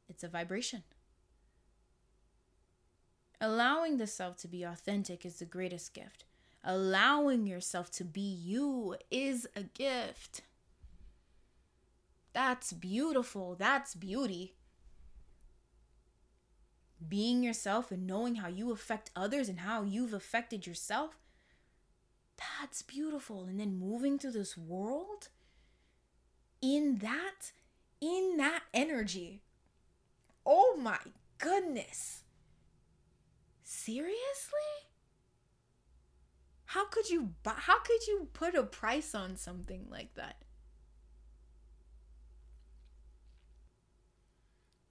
it's 0.07 0.23
a 0.23 0.29
vibration. 0.29 0.83
Allowing 3.43 3.97
the 3.97 4.07
self 4.07 4.37
to 4.37 4.47
be 4.47 4.63
authentic 4.63 5.25
is 5.25 5.39
the 5.39 5.45
greatest 5.45 5.93
gift. 5.93 6.23
Allowing 6.63 7.45
yourself 7.45 7.91
to 7.91 8.05
be 8.05 8.21
you 8.21 8.95
is 9.11 9.47
a 9.55 9.63
gift. 9.63 10.41
That's 12.31 12.71
beautiful. 12.71 13.55
That's 13.55 13.95
beauty 13.95 14.53
being 17.09 17.43
yourself 17.43 17.91
and 17.91 18.07
knowing 18.07 18.35
how 18.35 18.47
you 18.47 18.71
affect 18.71 19.11
others 19.15 19.49
and 19.49 19.59
how 19.59 19.83
you've 19.83 20.13
affected 20.13 20.65
yourself, 20.65 21.17
that's 22.37 22.81
beautiful. 22.81 23.45
And 23.45 23.59
then 23.59 23.77
moving 23.79 24.17
through 24.17 24.31
this 24.31 24.57
world 24.57 25.29
in 26.61 26.97
that, 26.99 27.51
in 28.01 28.35
that 28.37 28.61
energy. 28.73 29.41
Oh 30.45 30.77
my 30.79 30.97
goodness. 31.37 32.22
Seriously? 33.75 34.13
How 36.65 36.85
could 36.85 37.09
you 37.09 37.31
buy, 37.41 37.55
how 37.57 37.79
could 37.79 38.05
you 38.07 38.27
put 38.31 38.53
a 38.53 38.61
price 38.61 39.15
on 39.15 39.35
something 39.35 39.87
like 39.89 40.13
that? 40.13 40.37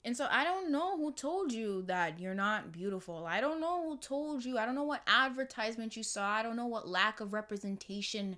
And 0.03 0.17
so 0.17 0.27
I 0.29 0.43
don't 0.43 0.69
know 0.69 0.97
who 0.97 1.13
told 1.13 1.53
you 1.53 1.83
that 1.83 2.19
you're 2.19 2.35
not 2.35 2.73
beautiful. 2.73 3.25
I 3.25 3.39
don't 3.39 3.61
know 3.61 3.83
who 3.83 3.97
told 3.97 4.43
you. 4.43 4.57
I 4.57 4.65
don't 4.65 4.75
know 4.75 4.83
what 4.83 5.01
advertisement 5.07 5.95
you 5.95 6.03
saw. 6.03 6.29
I 6.29 6.43
don't 6.43 6.57
know 6.57 6.67
what 6.67 6.87
lack 6.87 7.21
of 7.21 7.31
representation 7.31 8.37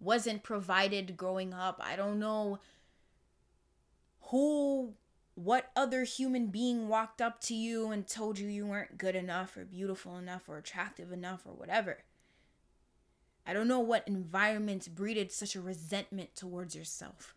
wasn't 0.00 0.42
provided 0.42 1.16
growing 1.16 1.54
up. 1.54 1.80
I 1.82 1.94
don't 1.94 2.18
know 2.18 2.58
who 4.22 4.94
what 5.34 5.70
other 5.74 6.04
human 6.04 6.48
being 6.48 6.88
walked 6.88 7.22
up 7.22 7.40
to 7.40 7.54
you 7.54 7.90
and 7.90 8.06
told 8.06 8.38
you 8.38 8.48
you 8.48 8.66
weren't 8.66 8.98
good 8.98 9.16
enough 9.16 9.56
or 9.56 9.64
beautiful 9.64 10.18
enough 10.18 10.48
or 10.48 10.58
attractive 10.58 11.10
enough 11.10 11.46
or 11.46 11.52
whatever. 11.52 11.98
I 13.46 13.52
don't 13.52 13.68
know 13.68 13.80
what 13.80 14.06
environment 14.06 14.94
breeded 14.94 15.32
such 15.32 15.56
a 15.56 15.60
resentment 15.60 16.36
towards 16.36 16.76
yourself. 16.76 17.34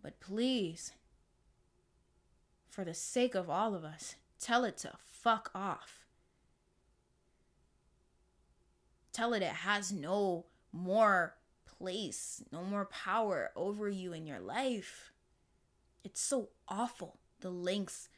But 0.00 0.20
please, 0.20 0.92
for 2.70 2.84
the 2.84 2.94
sake 2.94 3.34
of 3.34 3.50
all 3.50 3.74
of 3.74 3.84
us, 3.84 4.14
tell 4.40 4.64
it 4.64 4.78
to 4.78 4.92
fuck 5.04 5.50
off. 5.54 6.06
Tell 9.12 9.34
it 9.34 9.42
it 9.42 9.48
has 9.48 9.92
no 9.92 10.46
more 10.72 11.34
place, 11.66 12.42
no 12.52 12.62
more 12.62 12.86
power 12.86 13.50
over 13.56 13.88
you 13.88 14.12
in 14.12 14.26
your 14.26 14.38
life. 14.38 15.12
It's 16.04 16.20
so 16.20 16.50
awful 16.68 17.18
the 17.40 17.50
lengths 17.50 18.08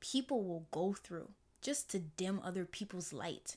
people 0.00 0.44
will 0.44 0.66
go 0.70 0.92
through 0.92 1.30
just 1.60 1.90
to 1.90 1.98
dim 1.98 2.40
other 2.42 2.64
people's 2.64 3.12
light. 3.12 3.56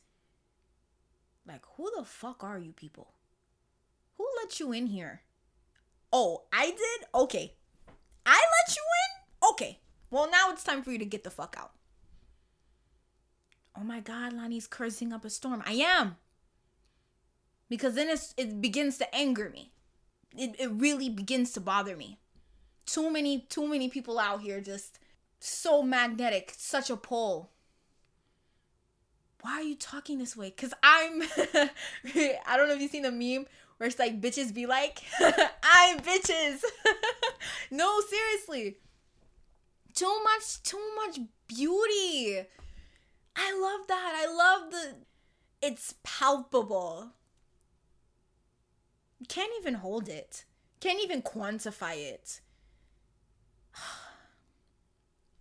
Like, 1.47 1.63
who 1.75 1.91
the 1.95 2.03
fuck 2.03 2.43
are 2.43 2.59
you 2.59 2.71
people? 2.71 3.13
Who 4.17 4.27
let 4.41 4.59
you 4.59 4.71
in 4.71 4.87
here? 4.87 5.21
Oh, 6.13 6.43
I 6.51 6.67
did? 6.67 7.07
Okay. 7.13 7.53
I 8.25 8.31
let 8.31 8.75
you 8.75 8.83
in? 8.83 9.49
Okay. 9.51 9.79
Well, 10.09 10.29
now 10.29 10.51
it's 10.51 10.63
time 10.63 10.83
for 10.83 10.91
you 10.91 10.99
to 10.99 11.05
get 11.05 11.23
the 11.23 11.31
fuck 11.31 11.55
out. 11.57 11.71
Oh 13.77 13.83
my 13.83 14.01
god, 14.01 14.33
Lani's 14.33 14.67
cursing 14.67 15.13
up 15.13 15.25
a 15.25 15.29
storm. 15.29 15.63
I 15.65 15.73
am. 15.73 16.17
Because 17.69 17.95
then 17.95 18.09
it's, 18.09 18.33
it 18.37 18.61
begins 18.61 18.97
to 18.97 19.15
anger 19.15 19.49
me. 19.49 19.71
It, 20.37 20.55
it 20.59 20.71
really 20.71 21.09
begins 21.09 21.51
to 21.53 21.61
bother 21.61 21.95
me. 21.95 22.19
Too 22.91 23.09
many, 23.09 23.39
too 23.47 23.69
many 23.69 23.87
people 23.87 24.19
out 24.19 24.41
here 24.41 24.59
just 24.59 24.99
so 25.39 25.81
magnetic, 25.81 26.51
such 26.57 26.89
a 26.89 26.97
pull. 26.97 27.49
Why 29.39 29.51
are 29.53 29.63
you 29.63 29.75
talking 29.75 30.17
this 30.17 30.35
way? 30.35 30.51
Cause 30.51 30.73
I'm 30.83 31.21
I 31.45 32.57
don't 32.57 32.67
know 32.67 32.75
if 32.75 32.81
you've 32.81 32.91
seen 32.91 33.03
the 33.03 33.11
meme 33.11 33.45
where 33.77 33.87
it's 33.87 33.97
like 33.97 34.19
bitches 34.19 34.53
be 34.53 34.65
like, 34.65 35.01
I'm 35.21 36.01
bitches. 36.01 36.63
no, 37.71 38.01
seriously. 38.01 38.75
Too 39.95 40.23
much, 40.25 40.61
too 40.63 40.81
much 40.97 41.17
beauty. 41.47 42.45
I 43.37 43.57
love 43.57 43.87
that. 43.87 44.13
I 44.17 44.35
love 44.35 44.71
the 44.71 44.95
it's 45.61 45.95
palpable. 46.03 47.13
Can't 49.29 49.53
even 49.61 49.75
hold 49.75 50.09
it. 50.09 50.43
Can't 50.81 51.01
even 51.01 51.21
quantify 51.21 51.95
it. 51.95 52.41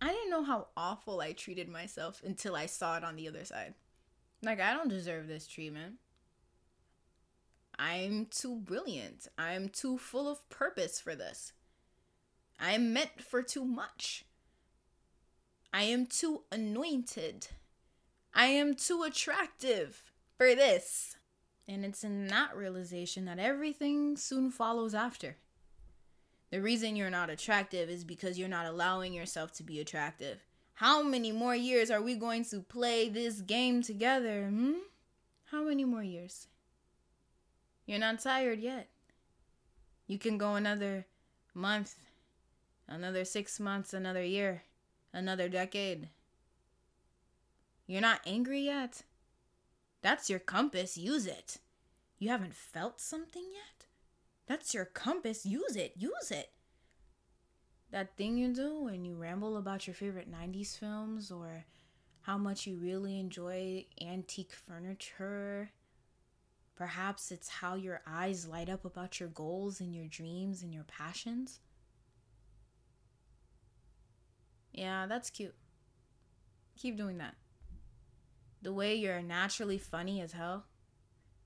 I 0.01 0.07
didn't 0.07 0.31
know 0.31 0.43
how 0.43 0.67
awful 0.75 1.21
I 1.21 1.33
treated 1.33 1.69
myself 1.69 2.21
until 2.25 2.55
I 2.55 2.65
saw 2.65 2.97
it 2.97 3.03
on 3.03 3.15
the 3.15 3.27
other 3.27 3.45
side. 3.45 3.75
Like, 4.41 4.59
I 4.59 4.73
don't 4.73 4.89
deserve 4.89 5.27
this 5.27 5.45
treatment. 5.45 5.95
I'm 7.77 8.25
too 8.25 8.55
brilliant. 8.55 9.27
I'm 9.37 9.69
too 9.69 9.99
full 9.99 10.27
of 10.27 10.47
purpose 10.49 10.99
for 10.99 11.15
this. 11.15 11.53
I 12.59 12.73
am 12.73 12.93
meant 12.93 13.21
for 13.21 13.43
too 13.43 13.63
much. 13.63 14.25
I 15.73 15.83
am 15.83 16.05
too 16.07 16.41
anointed. 16.51 17.47
I 18.33 18.47
am 18.47 18.75
too 18.75 19.03
attractive 19.03 20.11
for 20.37 20.55
this. 20.55 21.15
And 21.67 21.85
it's 21.85 22.03
in 22.03 22.27
that 22.27 22.55
realization 22.55 23.25
that 23.25 23.39
everything 23.39 24.17
soon 24.17 24.51
follows 24.51 24.93
after. 24.93 25.37
The 26.51 26.61
reason 26.61 26.95
you're 26.97 27.09
not 27.09 27.29
attractive 27.29 27.89
is 27.89 28.03
because 28.03 28.37
you're 28.37 28.49
not 28.49 28.65
allowing 28.65 29.13
yourself 29.13 29.53
to 29.53 29.63
be 29.63 29.79
attractive. 29.79 30.39
How 30.75 31.01
many 31.01 31.31
more 31.31 31.55
years 31.55 31.89
are 31.89 32.01
we 32.01 32.15
going 32.15 32.43
to 32.45 32.59
play 32.59 33.07
this 33.07 33.41
game 33.41 33.81
together? 33.81 34.47
Hmm? 34.47 34.73
How 35.45 35.63
many 35.63 35.85
more 35.85 36.03
years? 36.03 36.47
You're 37.85 37.99
not 37.99 38.19
tired 38.19 38.59
yet. 38.59 38.89
You 40.07 40.17
can 40.17 40.37
go 40.37 40.55
another 40.55 41.05
month, 41.53 41.95
another 42.87 43.23
six 43.23 43.59
months, 43.59 43.93
another 43.93 44.23
year, 44.23 44.63
another 45.13 45.47
decade. 45.47 46.09
You're 47.87 48.01
not 48.01 48.21
angry 48.25 48.61
yet? 48.61 49.03
That's 50.01 50.29
your 50.29 50.39
compass. 50.39 50.97
Use 50.97 51.27
it. 51.27 51.59
You 52.19 52.29
haven't 52.29 52.55
felt 52.55 52.99
something 52.99 53.43
yet? 53.53 53.80
That's 54.51 54.73
your 54.73 54.83
compass. 54.83 55.45
Use 55.45 55.77
it. 55.77 55.93
Use 55.95 56.29
it. 56.29 56.49
That 57.89 58.17
thing 58.17 58.35
you 58.35 58.53
do 58.53 58.83
when 58.83 59.05
you 59.05 59.15
ramble 59.15 59.55
about 59.55 59.87
your 59.87 59.93
favorite 59.93 60.29
90s 60.29 60.77
films 60.77 61.31
or 61.31 61.63
how 62.23 62.37
much 62.37 62.67
you 62.67 62.75
really 62.75 63.17
enjoy 63.17 63.85
antique 64.01 64.51
furniture. 64.51 65.71
Perhaps 66.75 67.31
it's 67.31 67.47
how 67.47 67.75
your 67.75 68.01
eyes 68.05 68.45
light 68.45 68.67
up 68.67 68.83
about 68.83 69.21
your 69.21 69.29
goals 69.29 69.79
and 69.79 69.95
your 69.95 70.07
dreams 70.07 70.63
and 70.63 70.73
your 70.73 70.83
passions. 70.83 71.61
Yeah, 74.73 75.05
that's 75.07 75.29
cute. 75.29 75.55
Keep 76.75 76.97
doing 76.97 77.19
that. 77.19 77.35
The 78.61 78.73
way 78.73 78.95
you're 78.95 79.21
naturally 79.21 79.77
funny 79.77 80.19
as 80.19 80.33
hell 80.33 80.65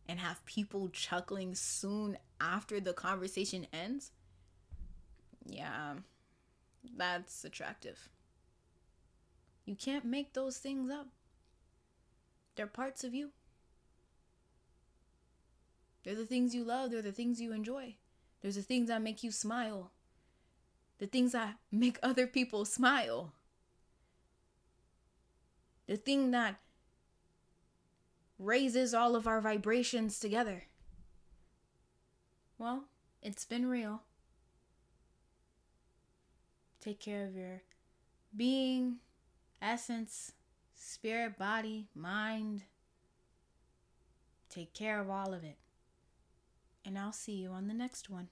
and 0.08 0.20
have 0.20 0.44
people 0.48 0.90
chuckling 0.90 1.54
soon 1.54 2.18
after 2.40 2.80
the 2.80 2.94
conversation 2.94 3.68
ends, 3.74 4.12
yeah, 5.46 5.96
that's 6.96 7.44
attractive. 7.44 8.10
You 9.66 9.76
can't 9.76 10.06
make 10.06 10.34
those 10.34 10.58
things 10.58 10.92
up. 10.92 11.08
They're 12.56 12.68
parts 12.68 13.04
of 13.04 13.14
you. 13.14 13.32
They're 16.04 16.16
the 16.16 16.26
things 16.26 16.54
you 16.54 16.64
love, 16.64 16.92
they're 16.92 17.02
the 17.02 17.12
things 17.12 17.42
you 17.42 17.52
enjoy. 17.52 17.96
There's 18.42 18.56
the 18.56 18.62
things 18.62 18.90
that 18.90 19.02
make 19.02 19.24
you 19.24 19.32
smile. 19.32 19.92
The 21.00 21.08
things 21.08 21.32
that 21.32 21.56
make 21.72 21.98
other 22.04 22.28
people 22.28 22.64
smile. 22.64 23.34
The 25.88 25.98
thing 25.98 26.32
that 26.32 26.60
raises 28.38 28.94
all 28.94 29.16
of 29.16 29.28
our 29.28 29.42
vibrations 29.42 30.20
together. 30.20 30.64
Well, 32.58 32.86
it's 33.22 33.46
been 33.46 33.68
real. 33.68 34.04
Take 36.80 37.00
care 37.00 37.26
of 37.26 37.36
your 37.36 37.64
being, 38.36 38.98
essence, 39.62 40.34
spirit, 40.76 41.38
body, 41.38 41.88
mind. 41.96 42.64
Take 44.50 44.74
care 44.74 45.02
of 45.02 45.10
all 45.10 45.34
of 45.34 45.44
it. 45.44 45.58
And 46.86 46.98
I'll 46.98 47.12
see 47.12 47.34
you 47.34 47.50
on 47.50 47.68
the 47.68 47.74
next 47.74 48.10
one. 48.10 48.30